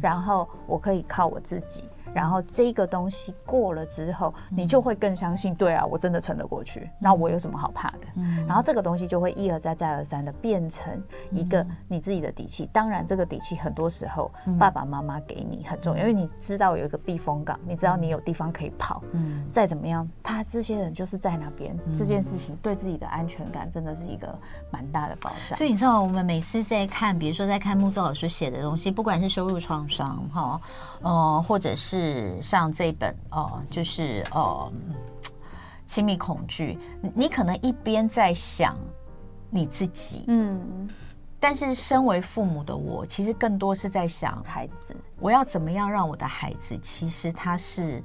[0.00, 1.84] 然后我可以靠我自己。
[2.14, 6.90] 然后这个东西过了之后，你就会更相信，对啊，我真的撑得过去。
[6.98, 8.06] 那我有什么好怕的？
[8.46, 12.68] 然后这个东西就会一而再、再而三的变成一个你自己的底气。
[12.72, 19.02] 当然，这个底气很多时候爸爸妈妈给你很重要，因为你知道有一个避风港，你知道你有地方可以跑。
[19.12, 21.74] 嗯，再怎么样，他这些人就是在那边。
[21.94, 24.38] 这件事情对自己的安全感真的是一个
[24.70, 25.56] 蛮大的保障。
[25.56, 30.60] 所以你知道，我们每次在看，比如说在看木松老师写的东西，不管是收入创伤哈，
[31.00, 32.01] 呃，或者是。
[32.02, 34.72] 是像这本哦，就是哦，
[35.86, 36.76] 亲密恐惧。
[37.14, 38.76] 你可能一边在想
[39.50, 40.88] 你自己，嗯，
[41.38, 48.02] 但是身为父母的我，其实更多是在想孩子，我要怎么样让我的孩子，其实他是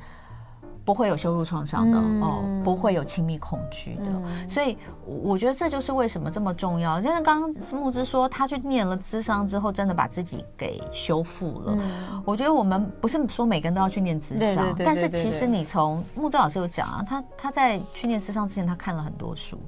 [0.88, 7.01] 不会有羞辱创伤的、嗯、哦，不会有亲密恐惧的，嗯、所以我觉得这就是为什么这么重要。
[7.01, 11.75] 就是刚刚慕之说，他去念了咨商之后，真的把自己给修复了。
[11.77, 19.59] 嗯、我觉得我们不是说每个人都要去念咨商，但是其实你从木之老师有讲啊，他他在去念咨商之前，他看了很多书，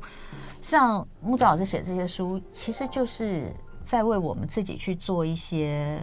[0.62, 3.54] 像木之老师写这些书，其实就是
[3.84, 6.02] 在为我们自己去做一些。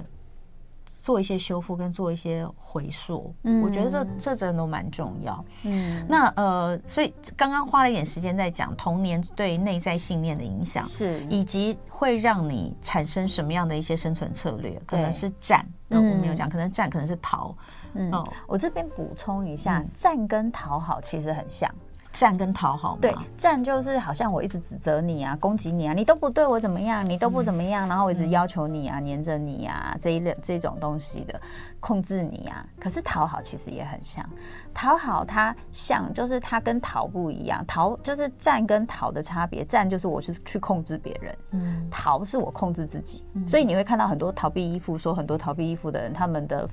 [1.07, 5.45] 做一些修复跟做一些回溯，嗯，我觉得这这真的都蛮重要。
[5.63, 17.55] 嗯，那呃，所以刚刚花了一点时间在讲童年对内在信念的影响，是以及会让你产生什么样的一些生存策略，可能是战，那我没有讲，可能战，可能是逃。
[17.95, 18.11] 嗯，
[18.49, 21.73] 我这边补充一下，战跟讨好其实很像。
[22.17, 31.39] 战跟讨好，对，战就是好像我一直指责你啊，攻击你啊，你都不对我怎么样，你都不怎么样，嗯、然后我一直要求你啊，黏着你啊，这一类这种东西的
[31.79, 32.67] 控制你啊。
[32.81, 34.27] 可是讨好其实也很像，
[34.73, 46.67] 讨好它像就是它跟逃不一样，逃就是战跟逃的差别，战就是我是去控制别人，嗯，逃是我控制自己，嗯、所以你会看到很多逃避依附，说很多逃避依附的人，他们的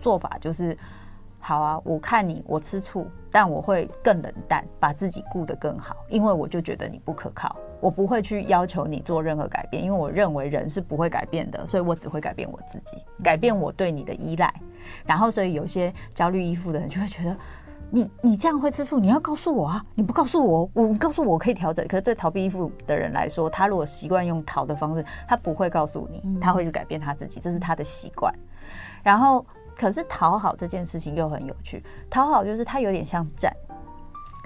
[0.00, 0.74] 做法就是。
[1.46, 14.52] 好啊，我看你，我吃醋，但我会更冷淡，把自己顾得更好，因为我就觉得你不可靠，我不会去要求你做任何改变，因为我认为人是不会改变的，所以我只会改变我自己，改变我对你的依赖。
[15.04, 17.36] 然后，所以有些焦虑依附的人就会觉得，
[17.90, 21.86] 你你这样会吃醋，你要告诉我啊，你不告诉我，我告诉我我可以调整。
[21.86, 28.34] 可是对逃避依附的人来说，他如果习惯用逃的方式，他不会告诉你，他会去改变他自己，这是他的习惯。
[29.04, 29.46] 然后。
[29.76, 33.54] 可是讨好这件事情又很有趣，讨好就是他有点像战，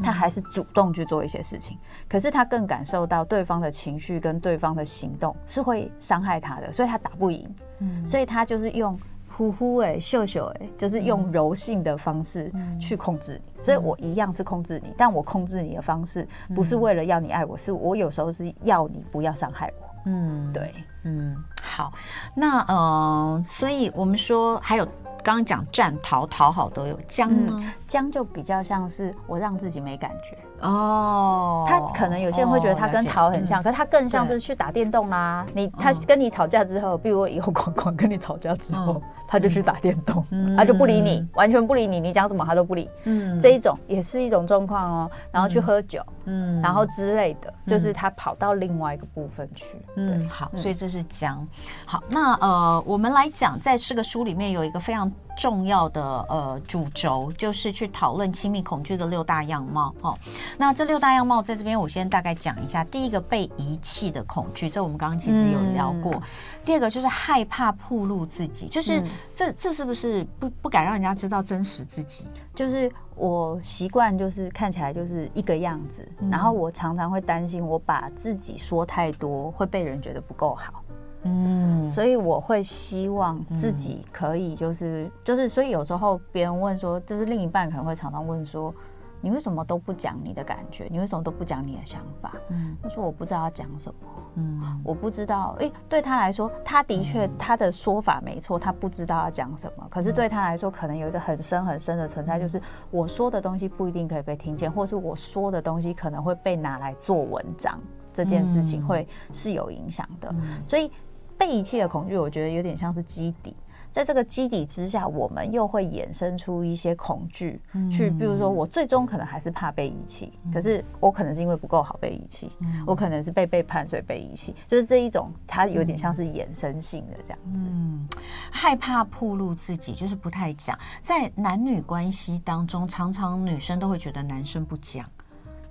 [0.03, 1.79] 他还是主动去做一些事情，
[2.09, 12.51] 可是他更感受到对方的情绪跟对方的行动是会伤害他的，所以他打不赢，嗯，所以他就是用呼呼哎、秀秀哎，就是用柔性的方式
[12.81, 20.75] 去控制你，所以我一样是控制你，但我控制你的方式不是为了要你爱我，是我有时候是要你不要伤害我，嗯，对，
[21.05, 21.93] 嗯，好，
[22.35, 24.89] 那呃，所以我们说还有。
[25.23, 27.57] 刚刚讲战、逃、讨好都有，僵呢？
[27.87, 31.65] 僵就比较像是我让自己没感觉哦。
[31.69, 35.45] 他可能有些人会觉得他跟逃很像，可是他更像是去打电动啦。
[35.55, 39.01] 你他跟你吵架之后，比如我以后 广广跟你吵架之后，
[39.31, 40.27] 他就去打电动，
[40.57, 42.91] 他就不理你，完全不理你，你讲什么他都不理。
[43.05, 45.11] 嗯，这一种也是一种状况哦。
[45.31, 49.65] 然后去喝酒，嗯，然后之类的，就是他跑到另外一个部分去。
[49.95, 51.47] 嗯，好，所以这是讲。
[51.87, 55.09] 好，那呃，我们来讲，在这个书里面有一个非常。
[55.37, 60.15] 重要的呃主轴就是去讨论亲密恐惧的六大样貌哦。
[60.59, 62.85] 那这六大样貌在这边我先大概讲一下。
[62.85, 66.13] 第一个被遗弃的恐惧，这我们刚刚其实有聊过。
[66.13, 66.23] 嗯、
[66.63, 69.03] 第二个就是害怕暴露自己，就是
[69.35, 72.27] 这这是不是不不敢让人家知道真实自己？
[72.55, 80.83] 就是我习惯就是看起来就是一个样子，嗯、然后我常常会担心我把自己说太多会被人觉得不够好。
[81.23, 88.75] 嗯，所以我会希望自己可以，就是、嗯、就是，所以有时候别人问说，就是另一半可能会常常问说，
[89.21, 90.89] 你为什么都不讲你的感觉？
[90.91, 92.33] 你为什么都不讲你的想法？
[92.49, 95.55] 嗯，他说我不知道要讲什么，嗯，我不知道。
[95.59, 99.87] 诶、欸，对他来说，他的确他的说法没错，他不知道要讲什么。
[99.91, 102.61] 可是对他来说，可能有一个很深很深的存在，就是
[102.91, 107.79] 我说的东西不一定可以被听见，或是我说的东西可能会被拿来做文章，
[108.13, 110.35] 这件事情会是有影响的。
[110.67, 110.91] 所以。
[111.39, 113.57] 被遗弃的恐惧，我觉得有点像是基底，
[113.91, 117.61] 在这个基底之下，我们又会衍生出一些恐惧，
[117.91, 122.51] 去，比如说，我最终可能还是怕被遗弃，可是我可能是因为不够好被遗弃，
[122.87, 127.65] 我可能是被背叛所以被遗弃，就是这一种，它有点像是衍生性的这样子。
[127.67, 128.07] 嗯，
[128.51, 135.05] 害怕暴露自己，就是不太讲，在男女关系当中，常常女生都会觉得男生不讲，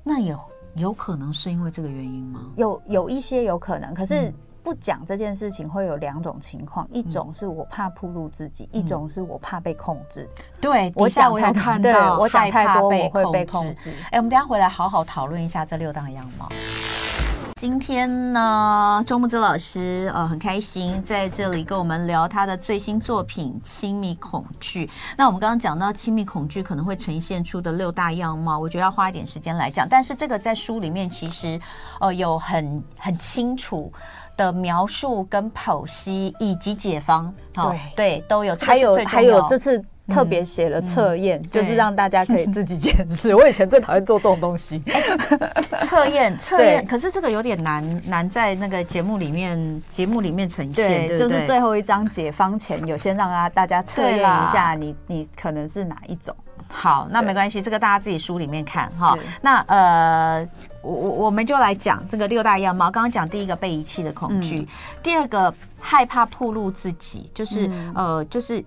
[0.03, 0.35] 那也
[0.75, 2.51] 有可能是因为这个原因吗？
[2.55, 4.33] 有有一些有可能，可是。
[4.69, 10.29] 不讲这件事情会有两种情况，一种是我怕暴露自己，嗯、一种是我怕被控制。
[10.61, 13.89] 对，我想我有看到，我讲太多我会被控制。
[13.89, 16.47] 哎、欸，我们等下回来好好讨论一下这六大样貌。
[17.55, 24.85] 今天呢，周木子老师呃很开心在这里跟我们聊他的最新作品《亲密恐惧》。
[25.17, 29.85] 那我们刚刚讲到亲密恐惧可能会呈现出的六大样貌，我觉得要花一点时间来讲。
[29.89, 31.59] 但是这个在书里面其实
[31.99, 33.91] 呃有很很清楚
[34.39, 37.31] 的描述跟剖析以及解方。
[37.53, 39.83] 对、哦、对都有，还有还有这次。
[40.09, 43.29] 特别写了测验，就是让大家可以自己检视。
[43.37, 44.81] 我以前最讨厌做这种东西，
[45.81, 46.83] 测验测验。
[46.83, 51.15] 可是这个有点难，难在那个节目里面，节目里面呈现。
[51.15, 56.35] 就是最后一章解方前，有先让大家测验一下你，你你可能是哪一种。
[56.67, 59.15] 好，那没关系，这个大家自己书里面看哈。
[59.43, 60.47] 那呃，
[60.81, 62.89] 我我我们就来讲这个六大样貌。
[62.91, 64.67] 刚刚讲第一个被遗弃的恐惧，嗯、
[65.03, 68.63] 第二个害怕暴露自己，就是、嗯、呃，就是。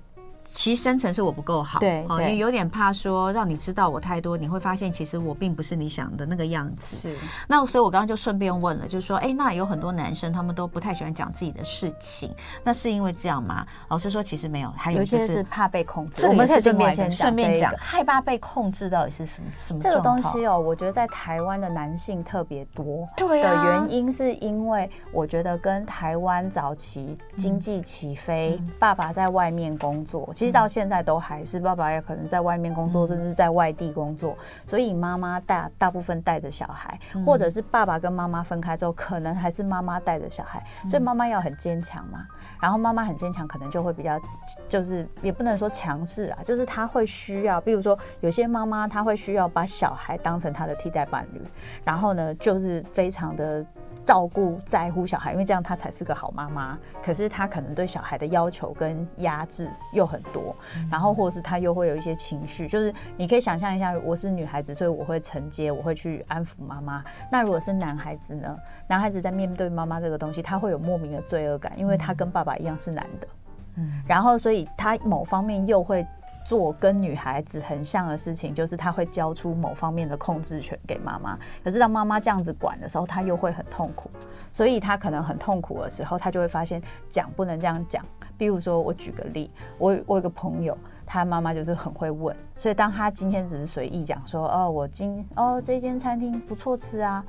[0.53, 6.97] 其实深层是我不够好，对，哦，也有点怕说让你知道我太多，你会发现其实我并不是你想的那个样子。
[6.97, 7.17] 是，
[7.49, 13.67] 那所以我刚刚就顺便问了，就是说，哎，那有很多男生他们都不太喜欢讲自己的事情，那是因为这样吗？
[13.89, 16.27] 老师说其实没有，还有就是有些是怕被控制。
[16.27, 31.23] 我们可以顺便先顺便讲，害怕被控制到底是什么什么这个东西哦，我觉得在台湾的男性特别多，对的原因是因为我觉得跟台湾早期经济起飞，嗯、爸爸在外面工作，其实到现在都。
[31.23, 34.37] 还是爸爸也可能在外面工作，甚至在外地工作，
[34.67, 42.27] 所以妈妈大大部分带着小孩，或者是爸爸跟妈妈分开之后，可能还是妈妈带着小孩，所以妈妈要很坚强嘛。
[42.61, 44.21] 然后妈妈很坚强，可能就会比较，
[44.69, 51.41] 就是也不能说强势啊，就是她会需要，比如说有些妈妈她会需要把小孩当成她的替代伴侣，
[51.85, 53.65] 然后呢，就是非常的。
[54.03, 56.79] 照顾在乎小孩，因为这样她才是个好妈妈。
[57.03, 67.05] 可是她可能对小孩的要求跟压制又很多，嗯、然后或者是她又会有一些情绪，就是你可以想象一下，我是女孩子，所以我会承接，我会去安抚妈妈。
[67.31, 68.57] 那如果是男孩子呢？
[68.89, 73.29] 男孩子在面对妈妈这个东西，他会有莫名的罪恶感，因为他跟爸爸一样是男的。
[73.77, 76.07] 嗯，然后所以他某方面又会。
[76.45, 81.39] 做跟女孩子很像的事情，就是他会交出某方面的控制权给妈妈。
[81.63, 84.11] 可是当妈妈这样子管的时候，他又会很痛苦。
[84.55, 88.05] 所以他可能很痛苦的时候，他就会发现讲不能这样讲。
[88.37, 90.77] 比如说，我举个例，我我有个朋友，
[91.07, 97.25] 他妈妈就是很会问，所以当他今天只是随意讲说，哦，我今哦这间餐厅不错吃啊。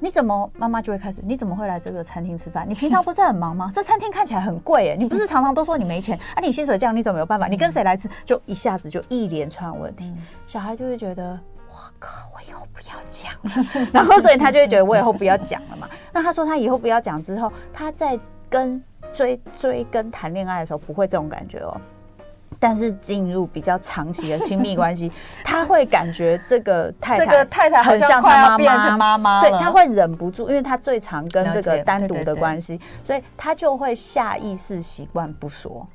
[0.00, 1.20] 你怎么妈妈就会开始？
[1.22, 2.68] 你怎么会来这个餐厅吃饭？
[2.68, 3.70] 你平常不是很忙吗？
[3.74, 6.40] 这餐厅看起来很贵耶，你不是常常都说你没钱啊？
[6.40, 7.46] 你薪水这样，你怎么有办法？
[7.46, 8.08] 你跟谁来吃？
[8.24, 10.12] 就一下子就一连串问题，
[10.46, 11.38] 小孩就会觉得，
[11.70, 13.88] 我靠，我以后不要讲了。
[13.92, 15.88] 然后所以他就会觉得我以后不要讲了嘛。
[16.12, 18.18] 那他说他以后不要讲之后，他在
[18.50, 21.80] 跟追追跟谈恋爱的时候不会这种感觉哦。
[22.58, 25.10] 但是进入比较长期的亲密关系，
[25.44, 35.86] 他会感觉这个太太，这个太太很像他妈妈，妈妈对，他会忍不住，因为他最常跟这个单独的关系，所以他就会下意识习惯不说。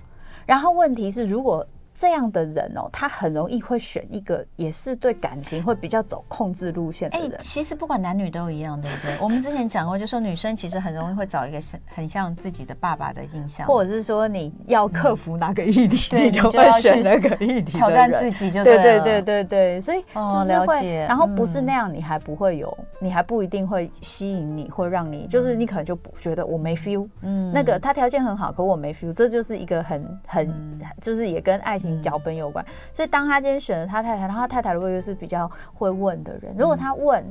[0.45, 1.66] 然后问题是，如果
[2.00, 7.30] 这样的人哦，他很容易会选一个也是对感情会比较走控制路线的人。
[7.30, 9.16] 哎，其实不管男女都一样，对不对？
[9.22, 19.82] 我们之前讲过，就说女生其实很容易会找一个很像自己的爸爸的印象，或者是说你要克服哪个议题，对，你就会选那个议题，挑战自己就对，对对对对对。
[19.82, 21.06] 所以哦，了解。
[21.06, 27.06] 然后不是那样，你还不会有，你还不一定会吸引你，会让你就是你可能就不觉得我没 feel。
[27.24, 32.66] 嗯，那个他条件很好，可我没 feel，这就是一个很很就是也跟爱情脚本有关。
[32.94, 37.24] 所以，当他今天选了他太太，然后他太太如果又是比较会问的人，如果他问，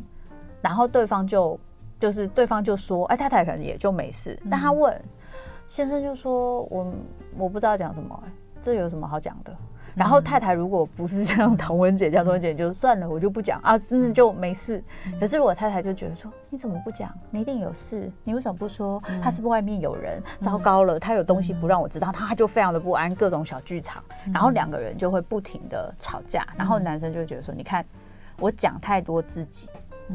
[0.61, 1.59] 然后对方就
[1.99, 4.99] 就是对方就说，哎，太太可能也就没事，但他问
[5.67, 6.93] 先生就说，我
[7.37, 8.23] 我不知道讲什么，
[8.61, 9.55] 这有什么好讲的？
[9.95, 14.83] 然后太太如果不是像唐文姐这样，唐文姐就算了，我就不讲啊，真的就没事。
[15.19, 17.13] 可是我太太就觉得说，你怎么不讲？
[17.31, 19.03] 你一定有事，你为什么不说？
[19.23, 20.23] 他是不是外面有人？
[20.41, 27.85] 糟糕了，他有东西不让我知道，他就非常的不安，各种小剧场，然后两个人就会不停的吵架，然后男生就觉得说，你看
[28.39, 29.69] 我讲太多自己，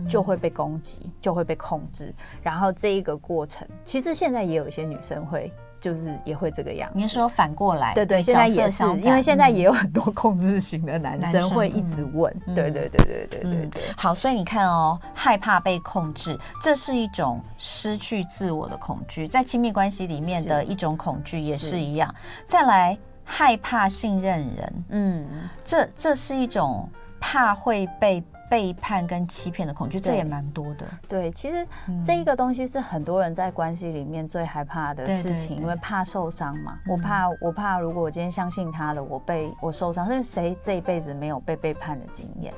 [0.07, 5.51] 就会被攻击，就会被控制，然后这一个过程，其实现在也有一些女生会。
[5.83, 6.89] 就是也会这个样。
[6.93, 13.83] 您说反过来，对对，现在也是，因为现在也有很多控制型的男生会一直问，对对对对对对对。
[13.97, 22.15] 好，所以你看哦，害怕被控制，这是一种失去自我的恐惧，在亲密关系里面的一种恐惧也是一样。
[22.45, 25.27] 再来，害怕信任人，嗯，
[25.65, 28.23] 这这是一种怕会被。
[28.53, 30.85] 背叛跟欺骗的恐惧，这也蛮多的。
[31.09, 31.67] 对，其实
[32.05, 36.77] 这一个东西是很多人在关系里面最害怕的事情，因为怕受伤嘛。
[36.87, 42.53] 我怕，我怕，如果我今天相信他了，我被我受伤，因为谁这一辈子没有被背叛的经验？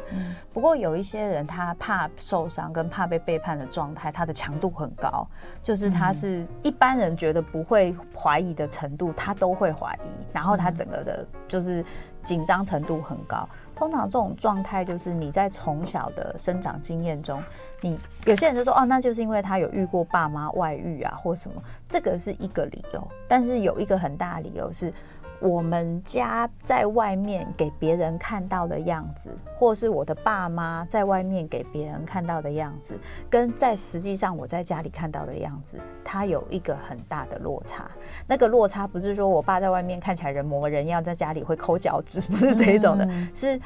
[0.52, 5.26] 不过有一些人，他怕受伤跟怕被背叛的状态，他的强度很高，
[5.64, 11.86] 就是他是一般人觉得不会怀疑的程度，他都会怀疑，然后他整个的就是。
[12.26, 17.44] 紧张程度很高，通常这种状态就是你在从小的生长经验中，
[17.82, 24.94] 你有些人就说哦，那就是因为他有遇过爸妈外遇啊，或什么，这个是一个理由，但是有一个很大的理由是。
[25.40, 32.98] 我们家在外面给别人看到的样子，或是我的爸妈在外面给别人看到的样子，
[33.30, 37.90] 跟在实际上我在家里看到的样子，它有一个很大的落差。
[38.26, 43.60] 那个落差不是说我爸在外面看起来人模人样，在家里会抠脚趾，不是这一种的，是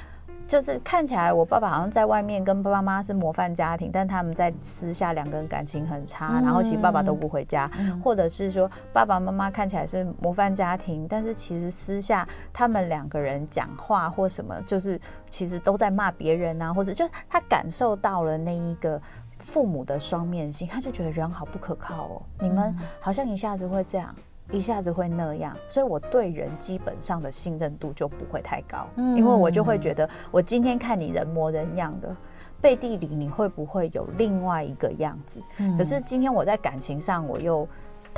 [0.49, 18.99] 就是看起来我爸爸好像在外面跟爸爸妈妈是模范家庭，但他们在私下两个人感情很差，嗯、然后其实爸爸都不回家，嗯、或者是说爸爸妈妈看起来是模范家庭，但是其实私下他们两个人讲话或什么，就是其实都在骂别人啊，或者就他感受到了那一个
[19.37, 24.15] 父母的双面性，他就觉得人好不可靠哦，你们好像一下子会这样。
[24.51, 32.15] 一下子会那样，所以我对人基本上的信任度就不会太高，嗯，因为我就会觉得，我今天看你人模人样的，
[32.59, 35.39] 背地里你会不会有另外一个样子？
[35.57, 37.67] 嗯，可是今天我在感情上我又。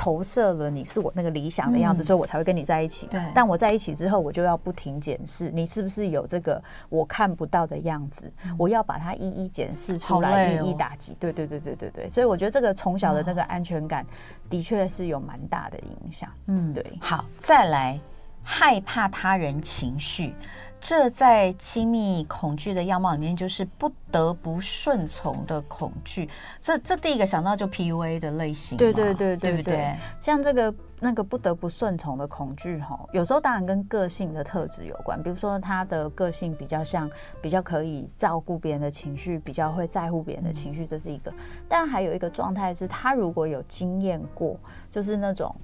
[0.02, 3.06] 投射了你是我那个理想的样子，嗯、所以我才会跟你在一起。
[3.06, 11.16] 对，但我在一起之后，我就要不停检视你是不是有这个我看不到的样子，嗯、我要把它一一检视出来，哦、一一打击。
[11.20, 14.04] 对对对对对对，所以我觉得这个从小的那个安全感
[14.50, 16.28] 的确是有蛮大的影响。
[16.48, 16.84] 嗯，对。
[17.00, 18.00] 好，再来，
[18.42, 20.34] 害怕他人情绪。
[20.82, 26.28] 这在亲密恐惧的样貌里面，就是不得不顺从的恐惧。
[26.60, 29.96] 这这第一个想到就 PUA 的类型，对对对对对对。
[30.20, 35.22] 像这个那个不得不顺从的恐惧，哈，有时候当然跟个性的特质有关。
[35.22, 37.08] 比如说他的个性比较像，
[37.40, 41.32] 比较可以照顾别人的情绪，比较会在乎别人的情绪，这是一个。
[41.68, 44.58] 但还有一个状态是，他如果有经验过，
[44.90, 45.54] 就是那种。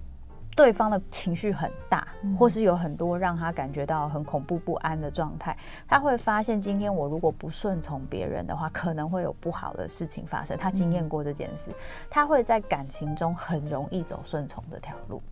[0.58, 5.56] 对方的情绪很大，或是有很多让他感觉到很恐怖不安的状态，
[5.86, 10.58] 他会发现今天我如果不顺从别人的话，可能会有不好的事情发生。
[10.58, 11.70] 他经验过这件事，
[12.10, 15.22] 他会在感情中很容易走顺从这条路。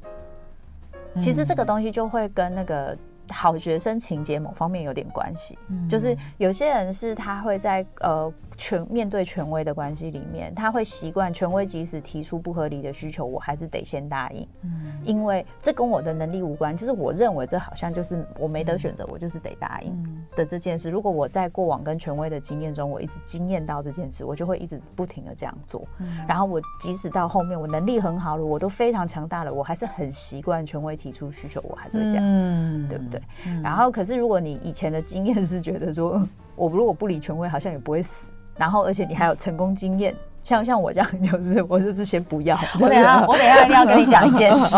[1.18, 2.96] 其实这个东西就会跟那个。
[3.32, 20.90] 好学生情节某方面有点关系，嗯、就是有些人是他会在呃权面对权威的关系里面，他会习惯权威即使提出不合理的需求，我还是得先答应，嗯、因为这跟我的能力无关，就是我认为这好像就是我没得选择，嗯、我就是得答应的这件事。
[20.90, 25.86] 如果我在过往跟权威的经验中，我一直经验到这件事，我就会一直不停的这样做。
[25.98, 33.20] 嗯、然后我即使到后面我能力很好了，我都非常强大了，我还是很习惯权威提出需求，我还是会这样，嗯、对不对？
[33.46, 36.26] 嗯、然后可是如果你以前的经验是觉得说，
[36.56, 38.30] 我如果不理权威，好像也不会死。
[38.56, 42.56] 然后而且你还有成功经验，像像我这样， 就是我就是先不要。
[42.80, 44.76] 我等下我等下一定要跟你讲一件事，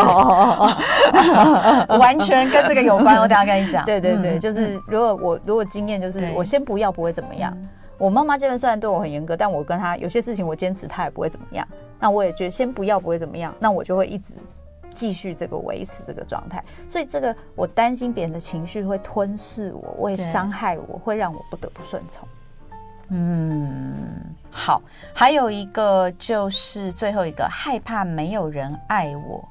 [1.99, 3.17] 完全跟这个有关。
[3.17, 3.85] 我等下跟你讲。
[3.85, 7.57] 对对对，就是如果我如果经验就是我先不要不会怎么样。
[7.99, 11.67] 我妈妈这边虽然对我很严格，但我跟她有些事情我坚持，她也不会怎么样。
[11.99, 14.35] 那我也觉得先不要不会怎么样，那我就会一直。
[14.95, 22.27] 继续这个维持这个状态，所以这个我担心别人的情绪会吞噬我，会伤害我，对会让我不得不顺从。
[23.11, 24.81] 嗯，好，
[25.15, 29.47] 还有一个就是最后一个，害怕没有人爱我。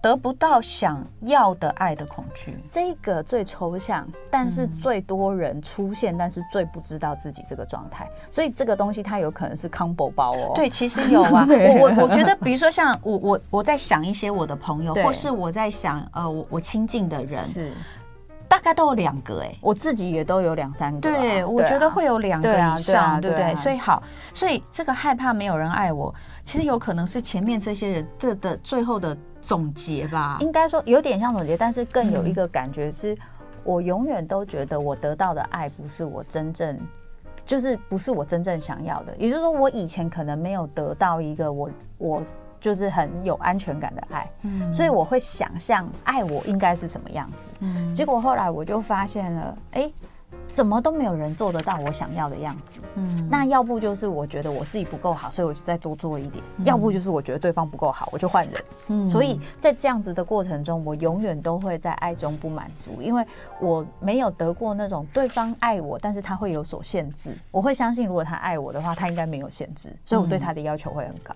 [0.00, 10.52] 得不到想要的爱的恐惧，这个最抽象，但是最多人出现，嗯、但是最不知道自己这个状态，所以这个东西它有可能是 combo 包哦。
[10.54, 17.72] 对，其实有啊， 我我我觉得，比如说像我我我在想一些我的朋友，或是我在想呃我我亲近的人，是
[18.48, 23.54] 大概都有两个哎、欸，我自己也都有两三个、啊，对，我觉得会有两个以上，对不对？
[23.54, 29.16] 所以好，所以这个害怕没有人爱我，其实有可能是前面这些人这的最后的。
[29.40, 33.16] 总结吧，应该说有点像总结，但是更有一个感觉是，
[33.64, 36.78] 我永远都觉得我得到的爱不是我真正，
[37.46, 39.16] 就是不是我真正想要的。
[39.16, 42.22] 也就是说，我以前可能没有得到一个我我
[42.60, 49.90] 就是很有安全感的爱，嗯，所以我会想象爱我应该是什么样子，嗯，结果后来我就发现了，哎。
[50.46, 58.64] 怎么都没有人做得到我想要的样子，嗯，那要不就是我觉得我自己不够好，所以我就再多做一点；嗯、要不就是我觉得对方不够好，我就换人。
[58.88, 63.24] 嗯，所以在这样子的过程中，我永远都会在爱中不满足，因为
[63.60, 67.36] 我没有得过那种对方爱我，但是他会有所限制。
[67.50, 71.34] 我会相信，如果他爱我的话，他应该没有限制，所以我对他的要求会很高。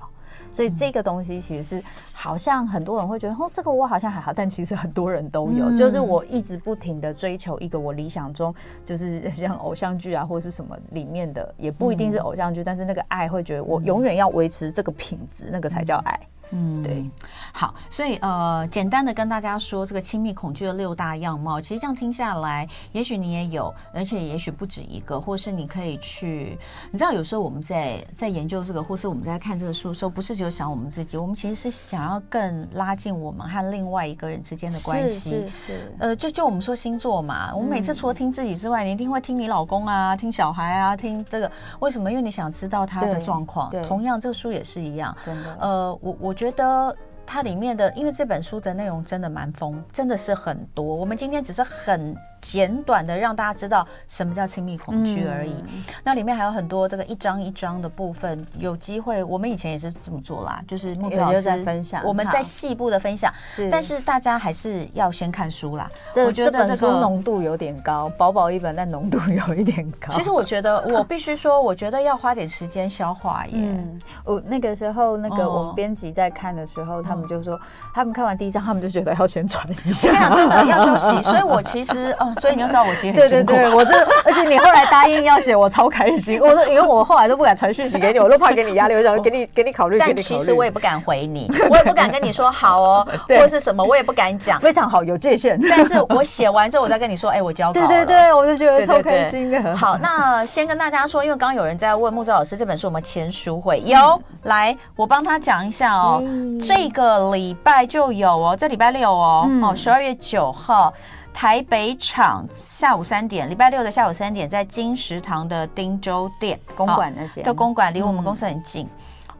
[0.52, 1.82] 所以这个东西其实是
[2.12, 16.20] 好像很多人会觉得哦，这个我好像还好，但其实很多人都有，嗯、就是我一直不停的追求一个我理想中，就是像偶像剧啊或者是什么里面的，也不一定是偶像剧，嗯、但是那个爱会觉得我永远要维持这个品质，那个才叫爱。
[16.52, 17.10] 嗯，对，
[17.52, 26.58] 好，所以呃，简单的跟大家说这个亲密恐惧的六大样貌，其实这样听下来，也许你也有，而且也许不止一个，或是你可以去，
[26.90, 35.30] 你知道，有时候我们在在研究这个，或是我们在看这个书的时候，不是只有想我们自己，我们其实是想要更拉近我们和另外一个人之间的关系。
[35.30, 35.92] 是是是。
[36.00, 41.50] 呃，就就我们说星座嘛，我们每次除了听自己之外，嗯、你一定会听你老公啊，听小孩啊，听这个，
[41.80, 42.10] 为什么？
[42.10, 43.70] 因为你想知道他的状况。
[43.70, 43.82] 对。
[43.84, 45.16] 同样，这个书也是一样。
[45.24, 45.56] 真的。
[45.58, 46.34] 呃，我我。
[46.42, 50.84] 觉得它里面的，因为这本书的内容真的蛮丰，真的是很多。
[50.84, 55.64] 我们今天只是很简短的让大家知道什么叫亲密恐惧而已。
[55.68, 63.32] 嗯、那里面还有很多这个一张一张的部分，有机会我们以前也是这么做啦，就是慕姿老师在分享，我们在细部的分享。
[63.44, 65.88] 是，但是大家还是要先看书啦。
[66.16, 70.08] 我觉得这本书浓度有点高，薄薄一本，但浓度有一点高。
[70.10, 73.52] 其实我觉得，我必须说，我觉得要花点时间消化耶。
[73.54, 77.60] 嗯，我那个时候那个我们编辑在看的时候，他们就说，
[77.94, 81.22] 他们看完第一章，他们就觉得要先喘一下， 真的要休息。
[81.22, 83.52] 所以我其实，哦，所以你要知道，我其实很辛苦。
[83.52, 86.40] 对对对，我这，而且你后来答应要写，我超开心。
[86.40, 89.98] 我说，因为我后来都不敢传讯息给你，我都怕给你压力，我想给你给你考虑。
[89.98, 94.58] 但其实我也不敢回你， 我也不敢跟你说好哦，或是什么，我也不敢讲。
[94.60, 95.60] 非常好，有界限。
[95.68, 97.86] 但是我写完之后，我再跟你说，哎，我交稿了。
[97.86, 99.76] 对对对，我就觉得超开心的。
[99.76, 103.80] 好，那先跟大家说，因为刚刚有人在问木子老师这本书有没有签书会？
[103.84, 106.22] 有，来，我帮他讲一下哦。
[106.60, 110.92] 这个礼拜就有哦，这礼拜六哦，哦，十二月九号。
[111.32, 118.88] 台北场下午三点，礼拜六的下午三点，在金石堂的汀州店公馆那间，的公馆离我们公司很近。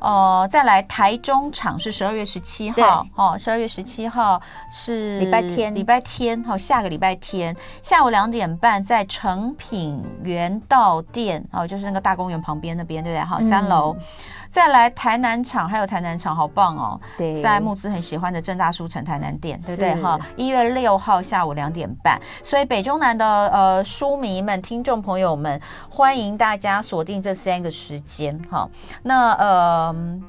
[0.01, 7.57] 哦、呃，再来台中场是十二月十七号，哦，十二月十七号是礼拜天，礼拜天，好，下个礼拜天。
[7.82, 13.24] 下午两点半在诚品园道店，哦，就是那个大公园旁边那边，对不对？
[13.24, 13.95] 好，三楼。
[13.97, 14.05] 嗯
[14.53, 17.01] 再来台南场，还有台南场，好棒哦！
[17.17, 19.95] 对，在木子很喜欢的正大书城台南店，对不对？
[20.03, 28.69] 哈，一月六号下午两点半，所以北中南的呃书迷们、听众朋友们，欢迎大家锁定这三个时间哈。
[29.03, 30.21] 那呃，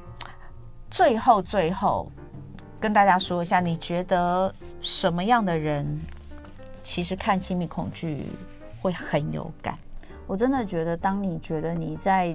[0.90, 2.10] 最后最后
[2.80, 4.50] 跟大家说一下，你觉得
[4.80, 6.00] 什么样的人
[6.82, 8.24] 其实看亲密恐惧
[8.80, 9.76] 会很有感？
[10.26, 12.34] 我真的觉得，当你觉得你在。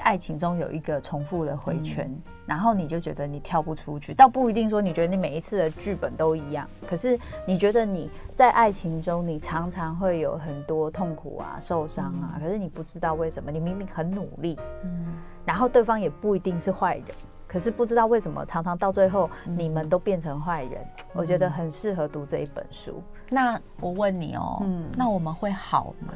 [0.00, 15.14] 爱情中有一个重复的回圈，嗯、然后你就觉得你跳不出去，倒不一定说你觉得你每一次的剧本都一样，可是你觉得你在爱情中，你常常会有很多痛苦啊、受伤啊，嗯、可是你不知道为什么，你明明很努力，嗯，
[15.44, 17.06] 然后对方也不一定是坏人，
[17.46, 20.82] 可是不知道为什么，常常到最后你们都变成坏人。
[20.82, 23.02] 嗯、我觉得很适合读这一本书。
[23.30, 26.12] 那我问你哦，嗯，那我们会好吗？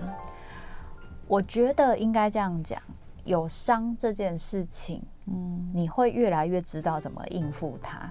[1.26, 2.80] 我觉得应该这样讲。
[3.28, 8.10] 有伤这件事情，嗯，你会越来越知道怎么应付它。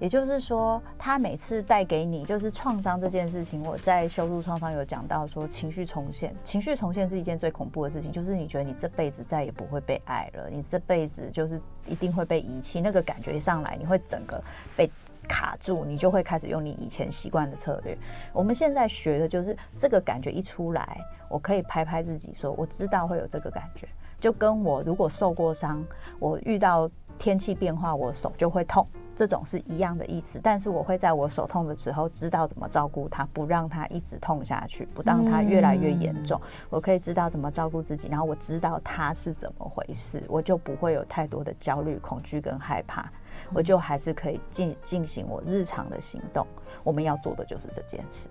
[0.00, 14.42] 也就是说，他每次带给你就是创伤这件事情，我在修筑创伤有讲到说，情绪重现，情绪重现是一件最恐怖的事情，就是你觉得你这辈子再也不会被爱了，你这辈子就是一定会被遗弃，那个感觉一上来，你会整个
[14.76, 14.88] 被
[15.28, 17.96] 卡住，你就会开始用你以前习惯的策略。
[18.32, 23.88] 我们现在学的就是这个感觉一出来，我可以拍拍自己说，我知道会有这个感觉。
[24.20, 25.84] 就跟我如果受过伤，
[26.18, 30.40] 我遇到天气变化，我手就会痛，这种是一样的意思。
[30.42, 36.40] 但是我会在我手痛的时候，知道怎么照顾它，不让它一直痛下去，不让它越来越严重。
[36.42, 46.46] 嗯、我可以知道怎么照顾自己，然后我知道它是怎么回事，我就不会有太多的焦虑、恐惧跟害怕，嗯、我就还是可以进进行我日常的行动。
[46.84, 48.28] 我们要做的就是这件事。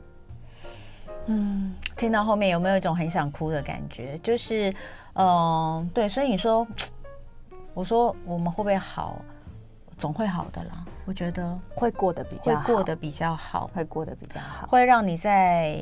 [1.27, 4.17] 嗯，听到后面有没有一种很想哭的感觉？
[4.23, 4.69] 就是，
[5.13, 6.65] 嗯、呃，对，所以你说，
[7.73, 9.21] 我说我们会不会好？
[9.97, 15.81] 总会好的啦，我觉得会过得比较好，会过得比较好，会过得比较好，会让你在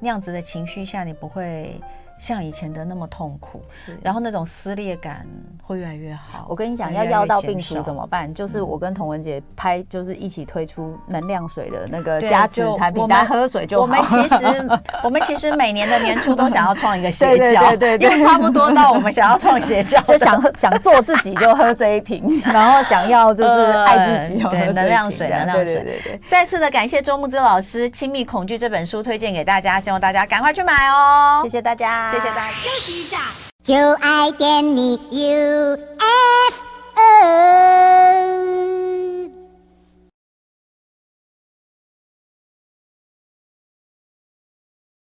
[0.00, 1.80] 那样子的情绪下，你不会。
[2.22, 5.26] 像以前的那么痛苦，是，然后那种撕裂感
[5.60, 6.46] 会越来越好。
[6.48, 8.32] 我跟你讲，要药到病除怎么办？
[8.32, 13.82] 就是我跟童文杰拍，就是一起推出能量水的那个加持产品，大家喝水就好。
[13.82, 14.68] 我们其实，
[15.02, 26.20] 我们其实每年的年初都想要创一个 邪教，对对对，因为差不多到我们想要创邪教，就 想喝，想做自己就喝这一瓶，然后想要就是爱自己，对，能量水，能量水，对对对。
[26.28, 31.40] 再次的感谢周木之老师《亲密恐惧》这本书推荐给大家，希望大家赶快去买哦。
[31.42, 32.11] 谢谢大家。
[32.12, 32.54] 谢谢大家。
[32.54, 33.16] 休息一下，
[33.64, 35.78] 就爱点你 UFO。